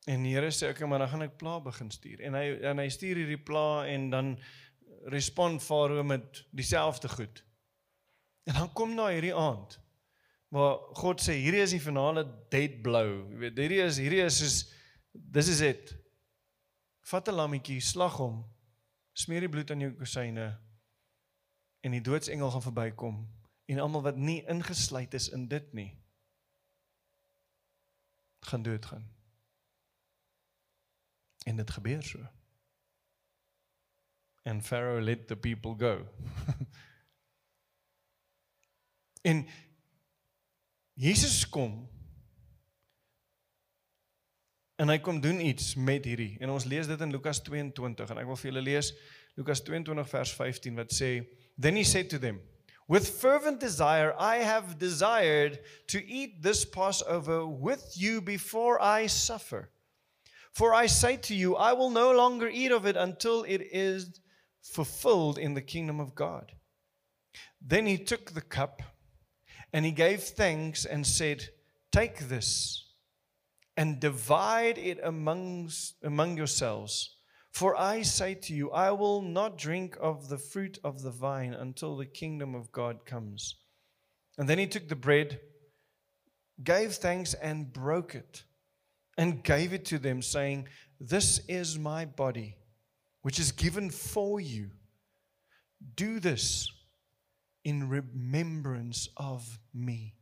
[0.09, 2.23] En die Here sê ek maar dan gaan ek pla begin stuur.
[2.25, 4.31] En hy en hy stuur hierdie pla en dan
[5.13, 7.43] respond Farao met dieselfde goed.
[8.49, 9.79] En dan kom na hierdie aand
[10.49, 13.27] waar God sê hierdie is die finale dead blow.
[13.35, 14.57] Jy weet hierdie is hierdie is soos
[15.13, 15.93] this is it.
[17.11, 18.45] Vat 'n lammetjie, slag hom.
[19.13, 20.49] Smeer die bloed aan jou kusyne
[21.85, 23.21] en die doodsengel gaan verbykom
[23.69, 25.93] en almal wat nie ingesluit is in dit nie
[28.49, 29.18] gaan doodgaan.
[31.47, 32.19] En dit gebeur so.
[34.45, 36.07] And Pharaoh let the people go.
[39.31, 39.47] en
[40.95, 41.89] Jesus kom
[44.79, 46.37] en hy kom doen iets met hierdie.
[46.41, 48.93] En ons lees dit in Lukas 22 en ek wil vir julle lees
[49.39, 51.11] Lukas 22 vers 15 wat sê
[51.59, 52.41] Then he said to them
[52.89, 59.69] With fervent desire I have desired to eat this Passover with you before I suffer.
[60.53, 64.21] For I say to you, I will no longer eat of it until it is
[64.63, 66.53] fulfilled in the kingdom of God.
[67.61, 68.83] Then he took the cup
[69.73, 71.49] and he gave thanks and said,
[71.93, 72.85] Take this
[73.77, 77.17] and divide it amongst, among yourselves.
[77.53, 81.55] For I say to you, I will not drink of the fruit of the vine
[81.55, 83.57] until the kingdom of God comes.
[84.37, 85.41] And then he took the bread,
[86.63, 88.45] gave thanks, and broke it
[89.19, 90.69] and gave it to them, saying,
[91.01, 92.57] This is my body,
[93.23, 94.71] which is given for you.
[95.97, 96.71] Do this
[97.65, 100.15] in remembrance of me.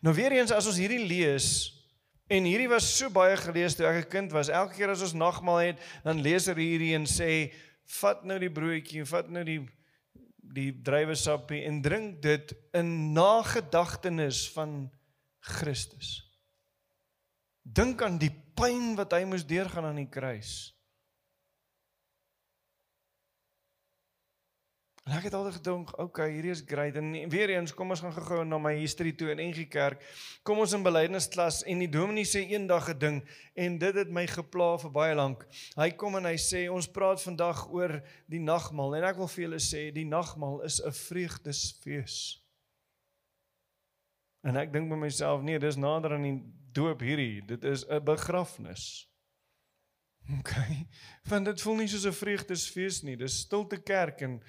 [0.00, 1.46] Nou weer eens as ons hierdie lees
[2.30, 4.48] en hierdie was so baie gelees toe ek 'n kind was.
[4.48, 7.52] Elke keer as ons nagmaal het, dan lees er hierdie en sê
[8.00, 9.60] vat nou die broodjie en vat nou die
[10.50, 14.90] die druiwesappie en drink dit in nagedagtenis van
[15.38, 16.29] Christus.
[17.62, 20.72] Dink aan die pyn wat hy moes deurgaan aan die kruis.
[25.10, 28.12] En ek het altyd gedink, okay, hierdie is great en weer eens kom ons gaan
[28.14, 30.04] gou-gou na my history toe in NG Kerk.
[30.46, 33.18] Kom ons in belydensklas en die dominee sê eendag 'n ding
[33.56, 35.42] en dit het my gepla vir baie lank.
[35.74, 39.44] Hy kom en hy sê ons praat vandag oor die nagmaal en ek wil vir
[39.48, 42.38] julle sê die nagmaal is 'n vreugdesfees.
[44.44, 47.44] En ek dink by myself, nee, dis nader aan die doop hierdie.
[47.46, 49.10] Dit is 'n begrafnis.
[50.38, 50.52] OK.
[51.30, 53.16] Want dit voel nie soos 'n vreugdesfees nie.
[53.16, 54.40] Dis stilte kerk en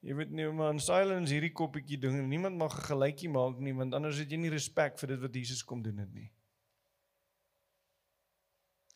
[0.00, 3.74] jy weet nie maar in silence hierdie koppietjie ding niemand mag 'n gelykie maak nie
[3.74, 6.30] want anders het jy nie respek vir dit wat Jesus kom doen het nie.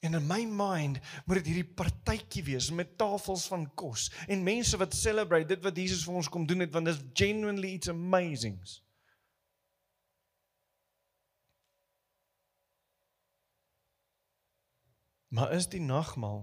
[0.01, 4.77] En in my mind moet dit hierdie partytjie wees met tafels van kos en mense
[4.77, 7.89] wat celebrate dit wat Jesus vir ons kom doen het want dit is genuinely it's
[7.89, 8.61] amazing.
[15.31, 16.43] Maar is die nagmaal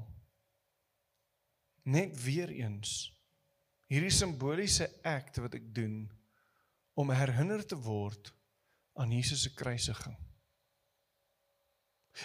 [1.87, 3.07] net weer eens
[3.87, 6.05] hierdie simboliese act wat ek doen
[6.99, 8.33] om herinner te word
[8.97, 10.15] aan Jesus se kruisiging.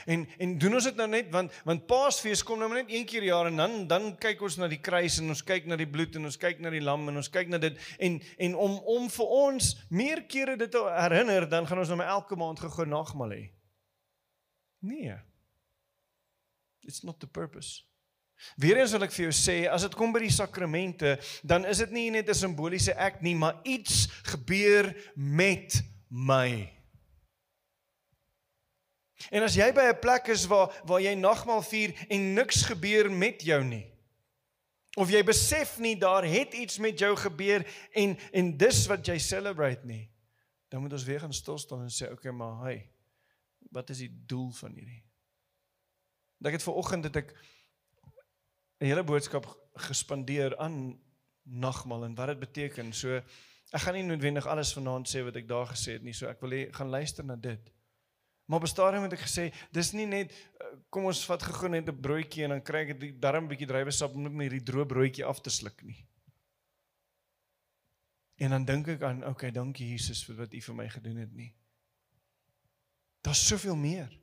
[0.08, 3.20] En en doen ons dit nou net want want Paasfees kom nou net een keer
[3.20, 5.88] per jaar en dan dan kyk ons na die kruis en ons kyk na die
[5.90, 8.16] bloed en ons kyk na die lam en ons kyk na dit en
[8.48, 12.38] en om om vir ons meer kere dit te herinner dan gaan ons nou elke
[12.40, 13.44] maand gou nagmaal hê.
[14.82, 15.18] Nee.
[16.84, 17.82] It's not the purpose.
[18.58, 21.14] Weerens wil ek vir jou sê, as dit kom by die sakramente,
[21.46, 26.70] dan is dit nie net 'n simboliese ek nie, maar iets gebeur met my.
[29.30, 33.10] En as jy by 'n plek is waar waar jy nagmaal vier en niks gebeur
[33.10, 33.86] met jou nie.
[34.96, 37.64] Of jy besef nie daar het iets met jou gebeur
[37.94, 40.10] en en dis wat jy celebrate nie.
[40.68, 42.90] Dan moet ons weer gaan stil staan en sê, "Oké, okay, maar hy,
[43.70, 45.11] wat is die doel van hierdie?"
[46.42, 47.34] Ek het ver oggend het ek
[48.80, 50.98] 'n hele boodskap gespandeer aan
[51.42, 52.92] nagmaal en wat dit beteken.
[52.92, 53.22] So
[53.72, 56.12] ek gaan nie noodwendig alles vanaand sê wat ek daar gesê het nie.
[56.12, 57.72] So ek wil hê gaan luister na dit.
[58.46, 61.70] Maar op 'n stadium het ek gesê, dis nie net eh, kom ons vat gegaan
[61.70, 64.86] net 'n broodjie en dan kry ek dit darm bietjie druiwesap om net hierdie droë
[64.86, 66.06] broodjie af te sluk nie.
[68.36, 71.32] En dan dink ek aan, okay, dankie Jesus vir wat U vir my gedoen het
[71.32, 71.54] nie.
[73.22, 74.21] Daar's soveel meer.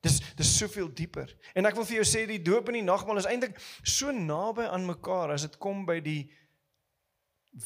[0.00, 1.32] Dis dis soveel dieper.
[1.54, 4.68] En ek wil vir jou sê die doop en die nagmaal is eintlik so naby
[4.68, 6.22] aan mekaar as dit kom by die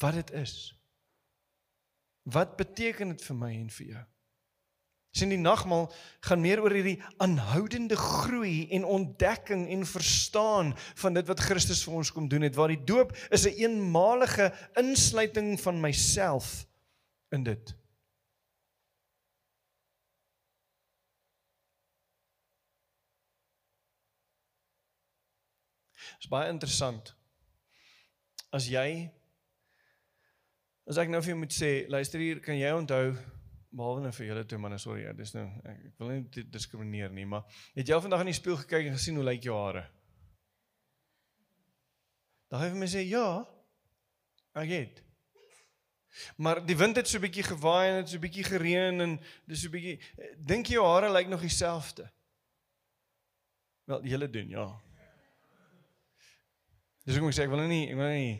[0.01, 0.73] wat dit is.
[2.25, 4.03] Wat beteken dit vir my en vir jou?
[5.15, 5.87] sien die nagmaal
[6.27, 12.01] gaan meer oor hierdie aanhoudende groei en ontdekking en verstaan van dit wat Christus vir
[12.01, 16.67] ons kom doen het waar die doop is 'n een eenmalige insluiting van myself
[17.31, 17.75] in dit.
[26.15, 27.13] Dit is baie interessant.
[28.55, 29.11] As jy
[30.85, 33.15] as ek nou vir jou moet sê, luister hier, kan jy onthou
[33.75, 37.11] behalwe nou vir julle toe man, sorry, ja, dis nou ek, ek wil nie diskrimineer
[37.13, 37.43] nie, maar
[37.75, 39.83] het jy vandag in die spieël gekyk en gesien hoe lyk jou hare?
[42.53, 43.27] Dan het my sê ja.
[44.55, 45.01] Ek het.
[46.39, 49.17] Maar die wind het so bietjie gewaai en dit so bietjie gereën en
[49.49, 49.97] dis so bietjie
[50.39, 52.05] dink jy jou hare lyk nog dieselfde?
[53.89, 54.69] Wel, julle doen, ja.
[57.05, 58.35] Dis hoekom ek sê ek wil nou nie, ek wil nou nie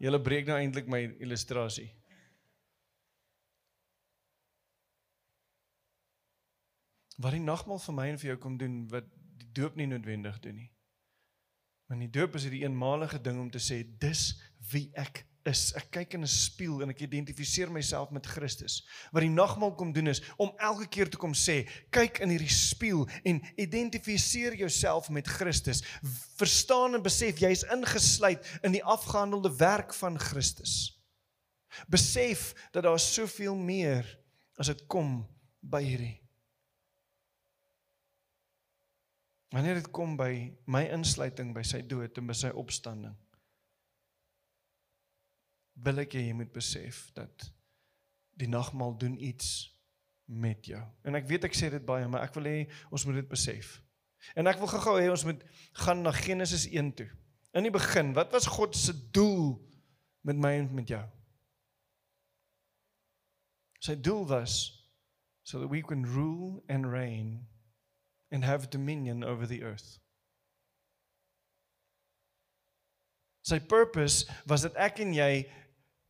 [0.00, 1.90] julle breek nou eintlik my illustrasie.
[7.20, 9.08] wat die nagmaal vir my en vir jou kom doen wat
[9.40, 10.70] die doop nie noodwendig doen nie.
[11.90, 14.30] Want die doop is hierdie eenmalige ding om te sê dis
[14.72, 15.70] wie ek is.
[15.78, 18.80] Ek kyk in 'n spieël en ek identifiseer myself met Christus.
[19.12, 22.48] Wat die nagmaal kom doen is om elke keer te kom sê, kyk in hierdie
[22.48, 25.82] spieël en identifiseer jouself met Christus.
[26.36, 30.96] Verstaan en besef jy is ingesluit in die afgehandelde werk van Christus.
[31.88, 34.06] Besef dat daar soveel meer
[34.58, 35.26] as dit kom
[35.60, 36.20] by hierdie
[39.50, 43.16] Wanneer dit kom by my insluiting by sy dood en by sy opstanding,
[45.84, 47.50] wil ek jy moet besef dat
[48.40, 49.68] die nagmaal doen iets
[50.30, 50.80] met jou.
[51.04, 52.58] En ek weet ek sê dit baie, maar ek wil hê
[52.92, 53.78] ons moet dit besef.
[54.38, 55.40] En ek wil gou-gou hê ons moet
[55.84, 57.08] gaan na Genesis 1 toe.
[57.56, 59.56] In die begin, wat was God se doel
[60.26, 61.02] met my en met jou?
[63.80, 64.58] Sy doel was
[65.42, 67.48] so that we can rule and reign
[68.30, 69.98] and have dominion over the earth.
[73.42, 75.48] Sy purpose was dat ek en jy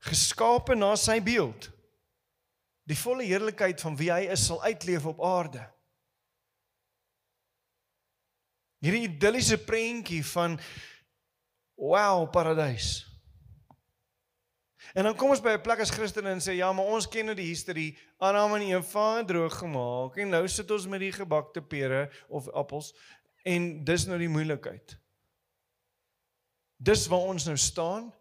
[0.00, 1.70] geskape na sy beeld
[2.90, 5.62] die volle heerlikheid van wie hy is sal uitleef op aarde.
[8.80, 10.56] Hierdie idilliese prentjie van
[11.76, 13.04] wow, paradys.
[14.96, 17.26] En dan kom ons by 'n plek as Christene en sê ja, maar ons ken
[17.26, 17.96] nou die history.
[18.18, 22.94] Adam en Eva droog gemaak en nou sit ons met die gebakte pere of appels
[23.44, 24.98] en dis nou die moeilikheid.
[26.76, 28.12] Dis waar ons nou staan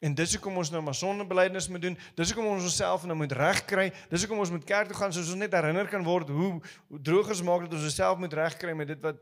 [0.00, 1.98] en dis hoekom ons nou maar sondebelydenis moet doen.
[2.16, 3.90] Dis hoekom ons onsself nou moet regkry.
[4.08, 6.54] Dis hoekom ons moet kerk toe gaan soos ons net herinner kan word hoe,
[6.88, 9.20] hoe droog ons maak dat ons onsself moet regkry met dit wat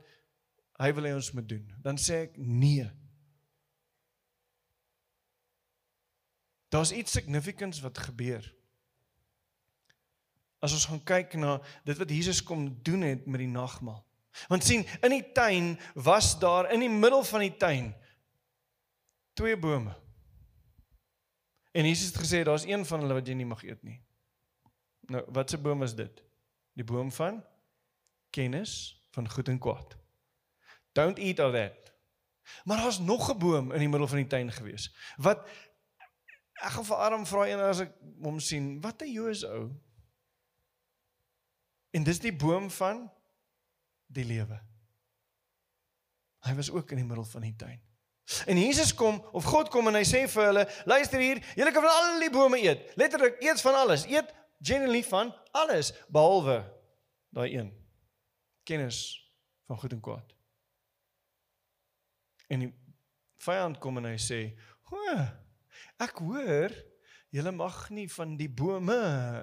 [0.78, 1.64] hy wil hê ons moet doen.
[1.82, 2.86] Dan sê ek nee.
[6.70, 8.44] Daar's iets significants wat gebeur.
[10.62, 14.02] As ons gaan kyk na dit wat Jesus kom doen het met die nagmaal.
[14.46, 17.88] Want sien, in die tuin was daar in die middel van die tuin
[19.38, 19.94] twee bome.
[21.78, 24.00] En Jesus het gesê daar's een van hulle wat jy nie mag eet nie.
[25.12, 26.24] Nou, wat se boom is dit?
[26.74, 27.38] Die boom van
[28.34, 28.72] kennis
[29.14, 29.94] van goed en kwaad.
[30.98, 31.92] Don't eat of that.
[32.64, 35.46] Maar daar's nog 'n boom in die middel van die tuin gewees wat
[36.58, 37.92] Ek gaan vir Adam vra een as ek
[38.24, 39.70] hom sien, wat 'n Joos ou.
[41.94, 43.06] En dis die boom van
[44.06, 44.58] die lewe.
[46.42, 47.80] Hy was ook in die middel van die tuin.
[48.46, 51.84] En Jesus kom of God kom en hy sê vir hulle, luister hier, julle kan
[51.86, 52.90] van al die bome eet.
[53.00, 54.04] Letterlik eet van alles.
[54.10, 56.60] Eet genuinely van alles behalwe
[57.32, 57.70] daai een.
[58.68, 59.00] Kennis
[59.66, 60.34] van goed en kwaad.
[62.48, 62.72] En die
[63.44, 64.58] vyand kom en hy sê,
[64.92, 65.32] "Hoe?
[65.98, 66.72] Ek hoor
[67.34, 68.98] julle mag nie van die bome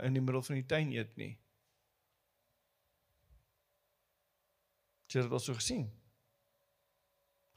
[0.05, 1.33] in die middel van die tuin eet nie.
[5.05, 5.85] Jy het dit al so gesien.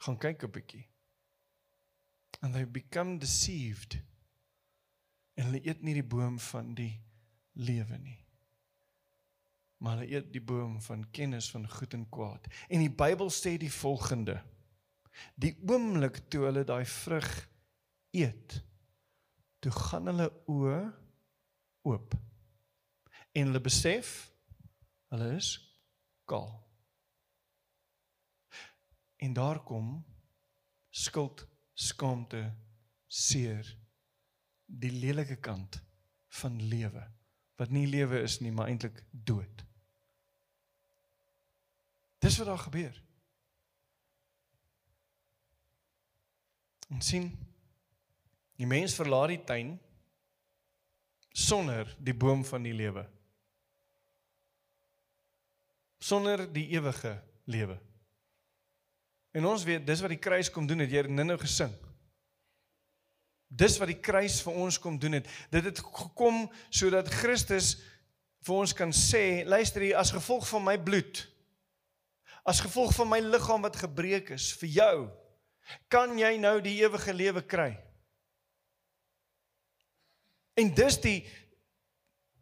[0.05, 0.85] Gaan kyk 'n bietjie.
[2.39, 3.99] And they become deceived.
[5.33, 6.93] En hulle eet nie die boom van die
[7.59, 8.17] lewe nie.
[9.79, 12.47] Maar hulle eet die boom van kennis van goed en kwaad.
[12.67, 14.39] En die Bybel sê die volgende.
[15.39, 17.29] Die oomblik toe hulle daai vrug
[18.15, 18.59] eet,
[19.59, 20.79] toe gaan hulle oë
[21.87, 22.15] oop.
[23.31, 24.29] En hulle besef
[25.13, 25.53] hulle is
[26.29, 26.51] kaal.
[29.19, 29.99] En daar kom
[30.89, 31.45] skuld,
[31.79, 32.41] skaamte,
[33.07, 33.67] seer,
[34.65, 35.79] die lelike kant
[36.39, 37.05] van lewe
[37.59, 39.65] wat nie lewe is nie, maar eintlik dood.
[42.23, 42.95] Dis wat daar gebeur.
[46.87, 47.27] En sien
[48.59, 49.73] die mens verlaat die tuin
[51.35, 53.03] sonder die boom van die lewe.
[55.99, 57.13] Sonder die ewige
[57.43, 57.75] lewe.
[59.31, 61.73] En ons weet dis wat die kruis kom doen het jy nou nou gesing.
[63.49, 65.29] Dis wat die kruis vir ons kom doen het.
[65.53, 67.75] Dit het gekom sodat Christus
[68.45, 71.25] vir ons kan sê, luister hier as gevolg van my bloed
[72.49, 74.95] as gevolg van my liggaam wat gebreek is vir jou
[75.91, 77.71] kan jy nou die ewige lewe kry
[80.59, 81.19] en dis die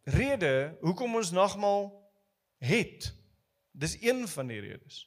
[0.08, 1.90] rede hoekom ons nagmaal
[2.64, 3.12] het
[3.78, 5.04] dis een van die redes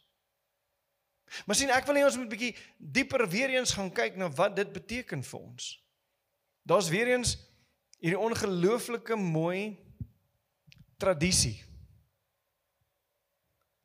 [1.47, 4.57] maar sien ek wil hê ons moet bietjie dieper weer eens gaan kyk na wat
[4.57, 5.70] dit beteken vir ons
[6.62, 7.37] daar's weer eens
[8.01, 9.76] hierdie ongelooflike mooi
[11.01, 11.59] tradisie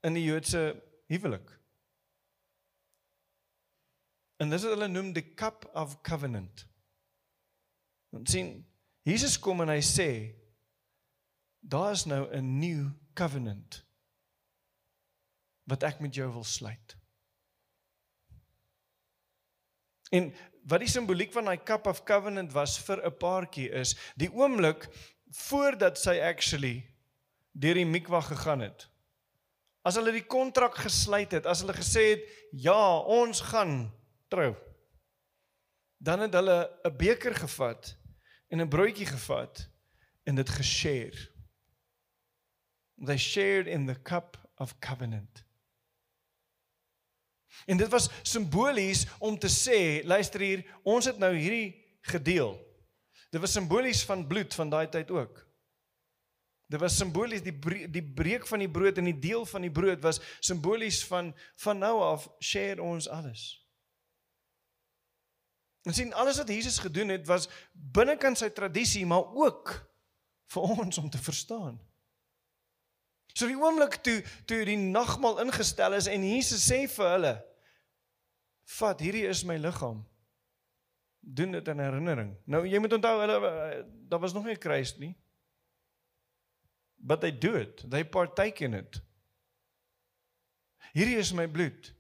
[0.06, 0.76] in die Joodse
[1.10, 1.50] huwelik.
[4.38, 6.66] En dis wat hulle noem die cup of covenant.
[8.14, 8.58] Want sien,
[9.08, 10.10] Jesus kom en hy sê
[11.66, 13.82] daar is nou 'n new covenant
[15.66, 16.98] wat ek met jou wil sluit.
[20.12, 20.34] En
[20.66, 24.88] wat die simboliek van daai cup of covenant was vir 'n paartjie is die oomblik
[25.48, 26.86] voordat sy actually
[27.52, 28.90] deur die mikwa gegaan het.
[29.86, 33.92] As hulle die kontrak gesluit het, as hulle gesê het ja, ons gaan
[34.28, 34.56] trou.
[35.98, 37.96] Dan het hulle 'n beker gevat
[38.50, 39.70] en 'n broodjie gevat
[40.24, 41.30] en dit geshare.
[43.06, 45.45] They shared in the cup of covenant.
[47.66, 51.76] En dit was simbolies om te sê, luister hier, ons het nou hierdie
[52.12, 52.54] gedeel.
[53.32, 55.42] Dit was simbolies van bloed van daai tyd ook.
[56.66, 57.54] Dit was simbolies die
[57.94, 61.78] die breek van die brood en die deel van die brood was simbolies van van
[61.78, 63.44] nou af share ons alles.
[65.86, 69.76] En sien alles wat Jesus gedoen het was binnekant sy tradisie maar ook
[70.56, 71.78] vir ons om te verstaan.
[73.34, 77.36] So die oomblik toe toe die nagmaal ingestel is en Jesus sê vir hulle
[78.80, 80.04] vat hierdie is my liggaam
[81.26, 82.36] doen dit in herinnering.
[82.46, 83.40] Nou jy moet onthou hulle
[84.10, 85.16] daar was nog nie 'n kruis nie
[87.06, 87.84] but they do it.
[87.90, 89.02] They partake in it.
[90.94, 91.94] Hierdie is my bloed.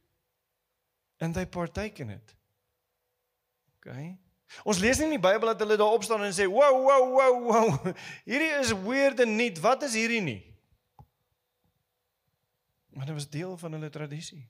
[1.19, 2.35] And they partake in it.
[3.79, 4.17] Okay.
[4.63, 7.35] Ons lees nie in die Bybel dat hulle daar opstaan en sê, "Wow, wow, wow,
[7.45, 7.93] wow.
[8.29, 9.59] Hierdie is weird en nuut.
[9.59, 10.41] Wat is hierdie nie?"
[12.95, 14.45] Maar dit was deel van hulle tradisie.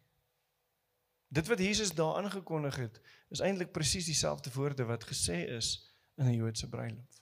[1.27, 3.01] Dit wat Jesus daar aangekondig het,
[3.33, 7.21] is eintlik presies dieselfde woorde wat gesê is in 'n Joodse bruilof.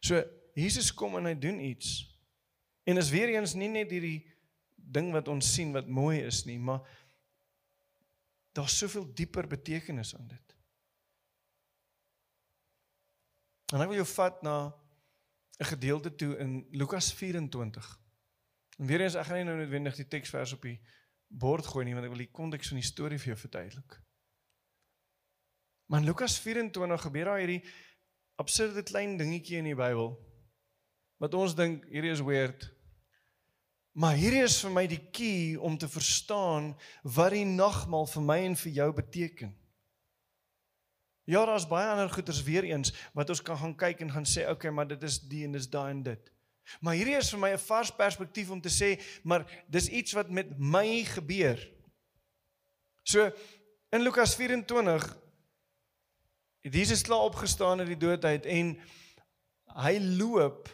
[0.00, 0.22] So
[0.54, 2.18] Jesus kom en hy doen iets.
[2.84, 4.30] En is weer eens nie net hierdie
[4.74, 6.82] ding wat ons sien wat mooi is nie, maar
[8.52, 10.56] daar's soveel dieper betekenis aan dit.
[13.72, 14.56] En ek wil jou vat na
[15.58, 18.00] 'n gedeelte toe in Lukas 24.
[18.78, 20.80] En weer eens ek gaan nie nou noodwendig die teksvers op die
[21.28, 24.02] bord gooi nie want ek wil die konteks van die storie vir jou verduidelik.
[25.86, 27.64] Maar in Lukas 24 gebeur daar hierdie
[28.40, 30.14] absurde klein dingetjie in die Bybel
[31.22, 32.64] wat ons dink hierdie is weird.
[33.92, 36.72] Maar hierdie is vir my die key om te verstaan
[37.04, 39.52] wat die nagmaal vir my en vir jou beteken.
[41.24, 44.42] Ja, daar's baie ander goeters weer eens wat ons kan gaan kyk en gaan sê,
[44.42, 46.32] "Oké, okay, maar dit is die en dis daai en dit."
[46.80, 50.30] Maar hierdie is vir my 'n vars perspektief om te sê, maar dis iets wat
[50.30, 51.70] met my gebeur.
[53.02, 53.30] So
[53.90, 55.18] in Lukas 24
[56.60, 58.80] Jesus klaar opgestaan uit die dood uit en
[59.82, 60.68] hy loop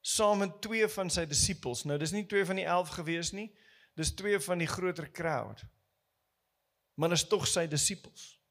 [0.00, 1.84] saam met twee van sy disippels.
[1.84, 3.50] Nou dis nie twee van die 11 gewees nie.
[3.94, 5.64] Dis twee van die groter crowd.
[6.94, 8.41] Maar is tog sy disippels.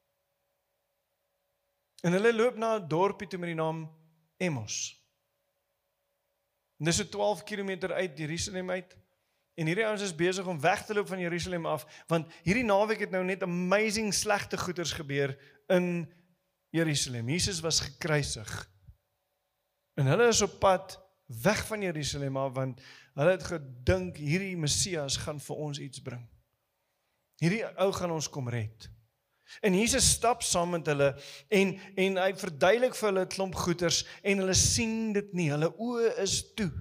[2.02, 3.86] En hulle loop na 'n dorpie toe met die naam
[4.38, 4.97] Emmos.
[6.78, 8.97] Dis so 12 km uit Jerusalem uit.
[9.54, 12.99] En hierdie ouens is besig om weg te loop van Jerusalem af want hierdie naweek
[12.99, 15.36] het nou net amazing slegte goeders gebeur
[15.68, 16.14] in
[16.70, 17.30] Jerusalem.
[17.30, 18.70] Jesus was gekruisig.
[19.93, 20.97] En hulle is op pad
[21.43, 22.82] weg van Jerusalem af want
[23.14, 26.24] hulle het gedink hierdie Messias gaan vir ons iets bring.
[27.43, 28.89] Hierdie ou gaan ons kom red.
[29.60, 31.12] En Jesus stap saam met hulle
[31.49, 35.49] en en hy verduidelik vir hulle 'n klomp goeters en hulle sien dit nie.
[35.52, 36.72] Hulle oë is toe.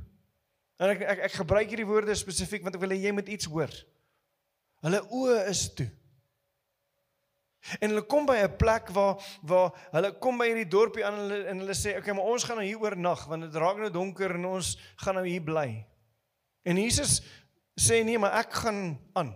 [0.79, 3.51] En ek ek, ek gebruik hierdie woorde spesifiek want ek wil hê jy moet iets
[3.51, 3.73] hoor.
[4.81, 5.91] Hulle oë is toe.
[7.81, 11.45] En hulle kom by 'n plek waar waar hulle kom by hierdie dorpie aan hulle
[11.51, 14.35] en hulle sê okay, maar ons gaan nou hier oornag want dit raak nou donker
[14.35, 15.85] en ons gaan nou hier bly.
[16.65, 17.21] En Jesus
[17.77, 19.35] sê nee, maar ek gaan aan.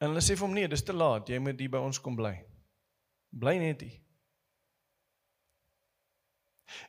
[0.00, 1.28] En hulle sê vir hom nee, dis te laat.
[1.30, 2.34] Jy moet hier by ons kom bly.
[3.30, 4.00] Bly net hier.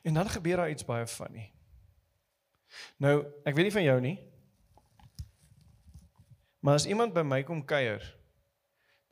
[0.02, 1.50] En dan gebeur daar iets baie funny.
[2.98, 4.16] Nou, ek weet nie van jou nie.
[6.66, 8.02] Maar as iemand by my kom kuier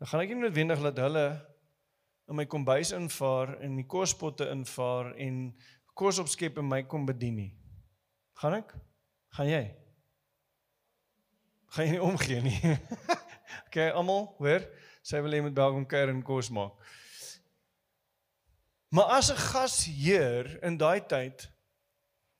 [0.05, 1.27] dan gaan ek nie noodwendig laat hulle
[2.29, 5.39] in my kombuis invaar en die kospotte invaar en
[5.97, 7.53] kos opskep en my kom bedien nie.
[8.43, 8.75] Gaan ek?
[9.39, 9.63] Gaan jy?
[11.73, 12.59] Gaan jy nie omgee nie?
[13.67, 14.65] okay, almal, hoor,
[15.03, 16.73] sy wil hê met welkom kuier en kos maak.
[18.95, 21.51] Maar as 'n gasheer in daai tyd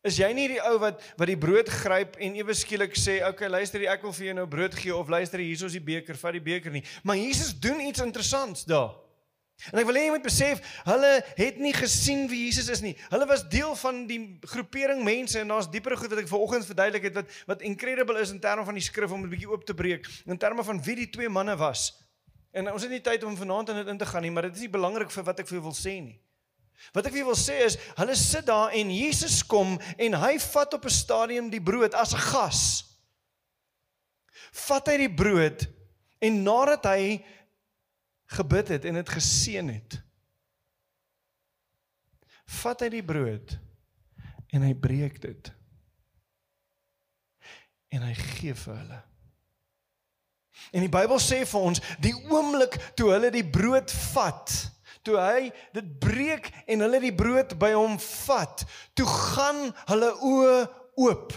[0.05, 3.49] Is jy nie die ou wat wat die brood gryp en ewe skielik sê, "Oké,
[3.49, 6.33] luister, ek wil vir jou nou brood gee of luister, hier is die beker, vat
[6.33, 9.04] die beker nie." Maar Jesus doen iets interessants daar.
[9.73, 12.93] En ek wil hê jy moet besef, hulle het nie gesien wie Jesus is nie.
[13.09, 14.19] Hulle was deel van die
[14.51, 18.35] groepering mense en daar's dieper goed wat ek vanoggend verduidelik het wat wat incredible is
[18.35, 20.97] in terme van die skrif om 'n bietjie oop te breek in terme van wie
[20.97, 21.95] die twee manne was.
[22.53, 24.55] En ons het nie tyd om vanaand in dit in te gaan nie, maar dit
[24.55, 26.19] is nie belangrik vir wat ek vir jou wil sê nie.
[26.93, 30.85] Wat ek wil sê is, hulle sit daar en Jesus kom en hy vat op
[30.85, 32.85] 'n stadium die brood as 'n gas.
[34.53, 35.67] Vat hy die brood
[36.21, 37.25] en nadat hy
[38.27, 39.99] gebid het en dit geseën het,
[42.61, 43.57] vat hy die brood
[44.55, 45.51] en hy breek dit.
[47.95, 49.01] En hy gee vir hulle.
[50.75, 54.53] En die Bybel sê vir ons, die oomblik toe hulle die brood vat,
[55.05, 58.65] toe hy dit breek en hulle die brood by hom vat,
[58.97, 60.55] toe gaan hulle oë
[61.07, 61.35] oop.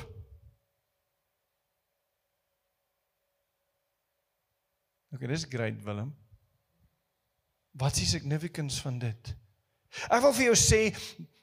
[5.17, 6.13] Okay, dis great Willem.
[7.77, 9.33] Wat is die significance van dit?
[10.09, 10.81] Ek wil vir jou sê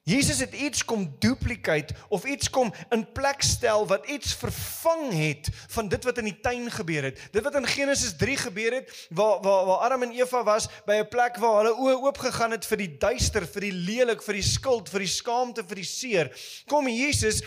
[0.05, 5.49] Jesus het iets kom duplicate of iets kom in plek stel wat iets vervang het
[5.72, 7.22] van dit wat in die tuin gebeur het.
[7.32, 11.01] Dit wat in Genesis 3 gebeur het waar waar waar Adam en Eva was by
[11.01, 14.35] 'n plek waar hulle oë oop gegaan het vir die duister, vir die lelik, vir
[14.35, 16.32] die skuld, vir die skaamte, vir die seer.
[16.68, 17.41] Kom Jesus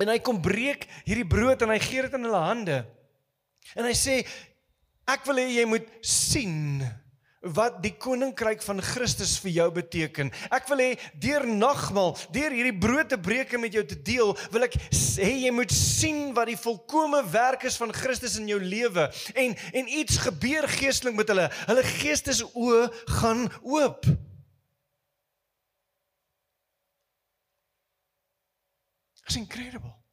[0.00, 2.86] en hy kom breek hierdie brood en hy gee dit in hulle hande.
[3.76, 4.24] En hy sê
[5.06, 6.80] ek wil hê jy moet sien
[7.54, 10.32] wat die koninkryk van Christus vir jou beteken.
[10.54, 10.90] Ek wil hê
[11.22, 14.78] deur nagmaal, deur hierdie brood te breek en met jou te deel, wil ek
[15.20, 19.56] hê jy moet sien wat die volkomme werk is van Christus in jou lewe en
[19.76, 21.50] en iets gebeur geestelik met hulle.
[21.66, 22.86] Hulle geestes oë
[23.18, 24.06] gaan oop.
[29.26, 30.05] It's incredible.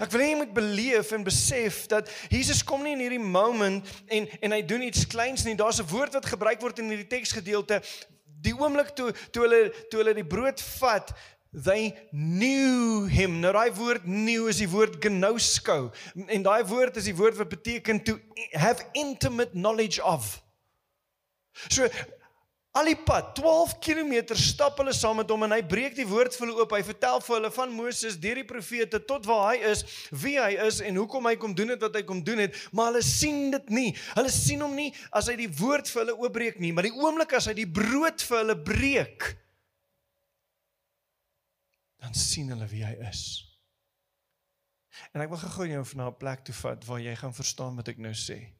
[0.00, 3.84] Ek wil hê jy moet beleef en besef dat Jesus kom nie in hierdie moment
[4.08, 5.56] en en hy doen iets kleins nie.
[5.56, 7.82] Daar's 'n woord wat gebruik word in hierdie teksgedeelte.
[8.44, 11.12] Die oomblik toe toe hulle toe hulle die brood vat,
[11.52, 13.40] they knew him.
[13.40, 15.92] Nou daai woord knew is die woord gnosko.
[16.26, 18.18] En daai woord is die woord wat beteken to
[18.52, 20.42] have intimate knowledge of.
[21.68, 21.88] So
[22.74, 26.34] Al die pad, 12 km stap hulle saam met hom en hy breek die woord
[26.34, 26.72] vir hulle oop.
[26.74, 30.56] Hy vertel vir hulle van Moses, deur die profete tot waar hy is, wie hy
[30.64, 33.54] is en hoekom hy kom doen dit wat hy kom doen het, maar hulle sien
[33.54, 33.92] dit nie.
[34.16, 37.36] Hulle sien hom nie as hy die woord vir hulle oopbreek nie, maar die oomblik
[37.38, 39.28] as hy die brood vir hulle breek,
[42.02, 43.22] dan sien hulle wie hy is.
[45.14, 47.88] En ek wil gou-gou jou na 'n plek toe vat waar jy gaan verstaan wat
[47.88, 48.50] ek nou sê.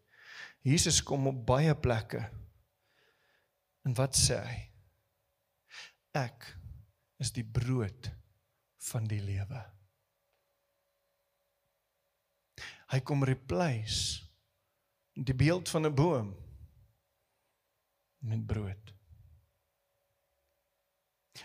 [0.62, 2.22] Jesus kom op baie plekke
[3.84, 4.60] En wat sê hy?
[6.16, 6.46] Ek
[7.20, 8.08] is die brood
[8.90, 9.62] van die lewe.
[12.92, 14.22] Hy kom replace
[15.14, 16.30] die beeld van 'n boom
[18.24, 18.94] met brood.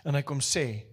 [0.04, 0.86] En hy kom sê: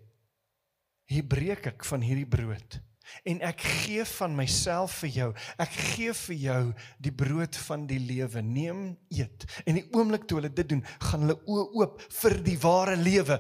[1.06, 2.87] "Hier breek ek van hierdie brood
[3.24, 5.30] en ek gee van myself vir jou.
[5.58, 6.62] Ek gee vir jou
[7.04, 8.42] die brood van die lewe.
[8.42, 9.46] Neem, eet.
[9.66, 13.40] En die oomblik toe hulle dit doen, gaan hulle oë oop vir die ware lewe.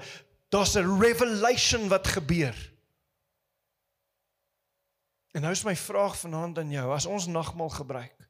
[0.49, 2.55] Daar's 'n revelation wat gebeur.
[5.33, 8.26] En nou is my vraag vanaand aan jou, as ons nagmaal gebruik.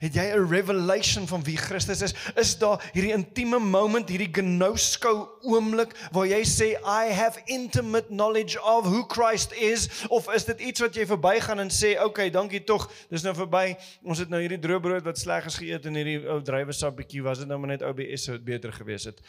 [0.00, 2.14] Het jy 'n revelation van wie Christus is?
[2.34, 8.62] Is daar hierdie intieme moment, hierdie gnosko oomblik waar jy sê I have intimate knowledge
[8.62, 12.64] of who Christ is of is dit iets wat jy verbygaan en sê okay, dankie
[12.64, 13.76] tog, dis nou verby.
[14.02, 17.22] Ons het nou hierdie droë brood wat sleg is geëet en hierdie ou druiwesap bietjie
[17.22, 19.20] was dit nou maar net OBS sou dit beter gewees het.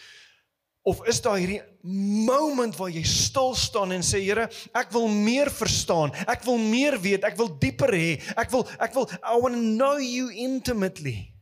[0.85, 4.45] Of is daar hierdie moment waar jy stil staan en sê Here,
[4.77, 6.13] ek wil meer verstaan.
[6.29, 7.25] Ek wil meer weet.
[7.25, 8.11] Ek wil dieper hê.
[8.37, 11.33] Ek wil ek wil I want to know you intimately.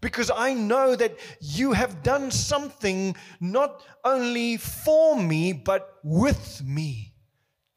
[0.00, 7.14] Because I know that you have done something not only for me but with me.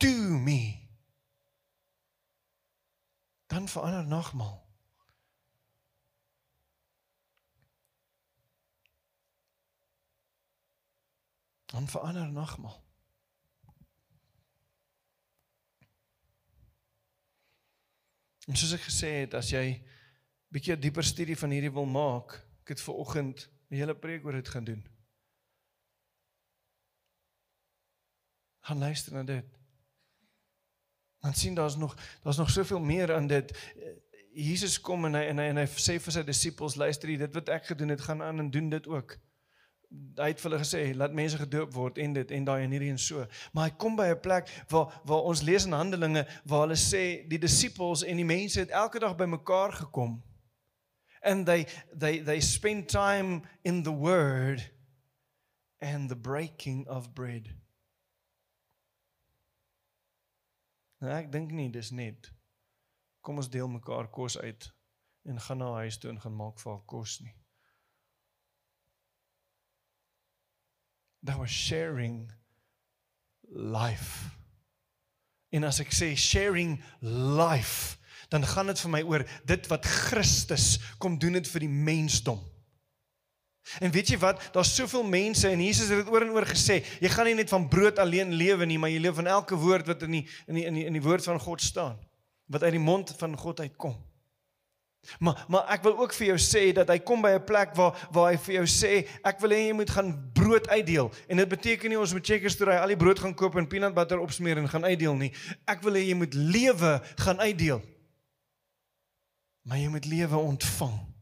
[0.05, 0.89] To me.
[3.49, 4.64] Dan verander nagmaal.
[11.75, 12.83] Dan verander nagmaal.
[18.47, 19.81] En soos ek gesê het, as jy
[20.53, 24.23] bietjie 'n dieper studie van hierdie wil maak, ek het ver oggend 'n hele preek
[24.23, 24.85] oor dit gaan doen.
[28.59, 29.45] Gaan luister na dit.
[31.19, 33.51] Dan sien daar's nog daar's nog soveel meer aan dit.
[34.31, 37.49] Jesus kom en hy en hy en hy sê vir sy disippels, luister dit wat
[37.49, 39.19] ek gedoen het, gaan aan en doen dit ook
[39.91, 42.91] hy het vir hulle gesê laat mense gedoop word en dit en daai en hierdie
[42.93, 43.25] en so.
[43.53, 47.27] Maar hy kom by 'n plek waar waar ons lees in Handelinge waar hulle sê
[47.27, 50.23] die disippels en die mense het elke dag bymekaar gekom.
[51.21, 51.67] And they
[51.99, 54.71] they they spend time in the word
[55.79, 57.49] and the breaking of bread.
[61.01, 62.31] Nou ek dink nie dis net
[63.25, 64.67] kom ons deel mekaar kos uit
[65.25, 67.33] en gaan na huis toe en gaan maak vir haar kos nie.
[71.25, 72.31] They were sharing
[73.49, 74.31] life.
[75.51, 77.97] En as ek sê sharing life,
[78.29, 82.41] dan gaan dit vir my oor dit wat Christus kom doen het vir die mensdom.
[83.81, 86.83] En weet jy wat, daar's soveel mense en Jesus het dit oor en oor gesê,
[87.01, 89.87] jy gaan nie net van brood alleen lewe nie, maar jy leef van elke woord
[89.89, 91.95] wat in die in die in die in die woord van God staan,
[92.51, 93.95] wat uit die mond van God uitkom.
[95.19, 98.07] Maar maar ek wil ook vir jou sê dat hy kom by 'n plek waar
[98.11, 101.11] waar hy vir jou sê ek wil hê jy moet gaan brood uitdeel.
[101.27, 103.67] En dit beteken nie ons moet checkers toe ry al die brood gaan koop en
[103.67, 105.31] peanut butter opsmeer en gaan uitdeel nie.
[105.65, 107.81] Ek wil hê jy moet lewe gaan uitdeel.
[109.61, 111.15] Maar jy moet lewe ontvang.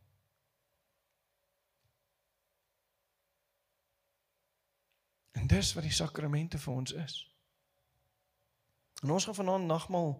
[5.31, 7.15] En dis wat die sakramente vir ons is.
[9.03, 10.13] En ons gaan vanaand nagmaal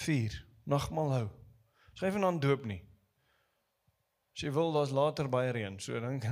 [0.00, 1.43] vier, nagmaal hou.
[1.94, 2.80] Skryf vanaand doop nie.
[4.34, 6.18] As jy wil, daar's later baie reën, so dan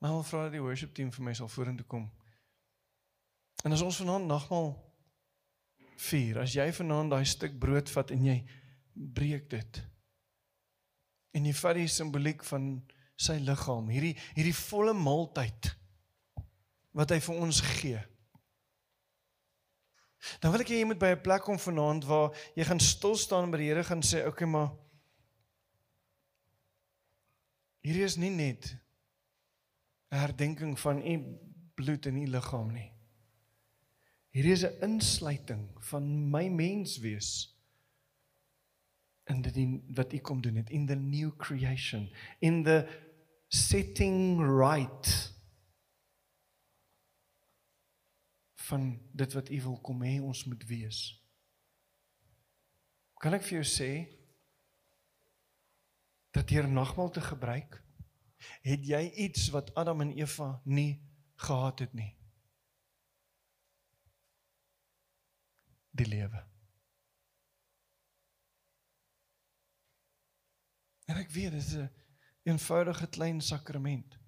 [0.00, 2.06] Maar al vra die worship team vir my sal vorentoe kom.
[3.66, 4.70] En as ons vanaand nagmaal
[6.00, 8.38] vier, as jy vanaand daai stuk brood vat en jy
[8.94, 9.82] breek dit.
[11.36, 12.70] En jy vat die simboliek van
[13.20, 15.74] sy liggaam, hierdie hierdie volle maaltyd
[16.96, 18.00] wat hy vir ons gee.
[20.40, 23.16] Dan wil ek hê jy moet by 'n plek kom vanaand waar jy gaan stil
[23.16, 24.70] staan by die Here gaan sê, "Oké, okay, maar
[27.82, 28.76] hierdie is nie net
[30.10, 31.14] 'n herdenking van u
[31.74, 32.90] bloed en u liggaam nie.
[34.34, 37.56] Hierdie is 'n insluiting van my menswees
[39.30, 39.56] in dit
[39.94, 42.10] wat u kom doen het in the new creation,
[42.40, 42.86] in the
[43.48, 45.32] setting right
[48.70, 51.02] van dit wat U wil kom hê ons moet wees.
[53.20, 53.90] Kan ek vir jou sê
[56.32, 57.80] dat hier nagmaal te gebruik
[58.64, 61.02] het jy iets wat Adam en Eva nie
[61.40, 62.12] gehad het nie.
[65.90, 66.44] Die lewe.
[71.10, 71.90] En ek weet dit is 'n
[72.42, 74.19] eenvoudige klein sakrament.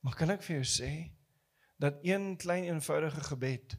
[0.00, 0.92] Maar kan ek vir jou sê
[1.80, 3.76] dat een klein eenvoudige gebed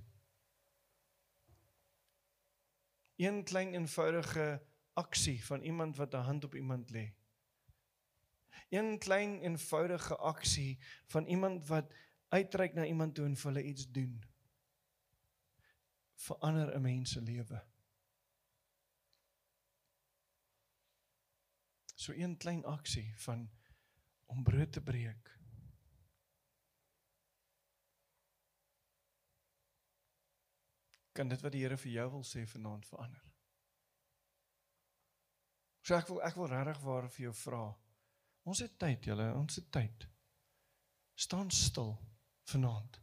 [3.22, 4.64] een klein eenvoudige
[4.94, 7.14] aksie van iemand wat 'n hand op iemand lê.
[8.70, 11.94] Een klein eenvoudige aksie van iemand wat
[12.28, 14.24] uitreik na iemand toe en vir hulle iets doen.
[16.16, 17.66] verander 'n mens se lewe.
[21.96, 23.52] So een klein aksie van
[24.26, 25.41] om brood te breek
[31.22, 33.28] kan dit wat die Here vir jou wil sê vanaand verander.
[35.86, 37.62] So ek wil ek wil regtig waar vir jou vra.
[38.50, 40.08] Ons het tyd, julle, ons het tyd.
[41.14, 41.94] Staan stil
[42.50, 43.02] vanaand.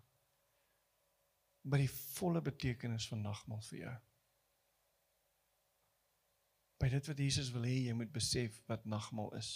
[1.68, 3.94] by die volle betekenis van nagmaal vir jou.
[6.80, 9.50] By dit wat Jesus wil hê jy moet besef wat nagmaal is.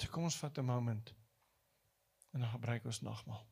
[0.00, 1.14] So kom ons vat 'n moment
[2.32, 3.46] en dan gebruik ons nagmaal.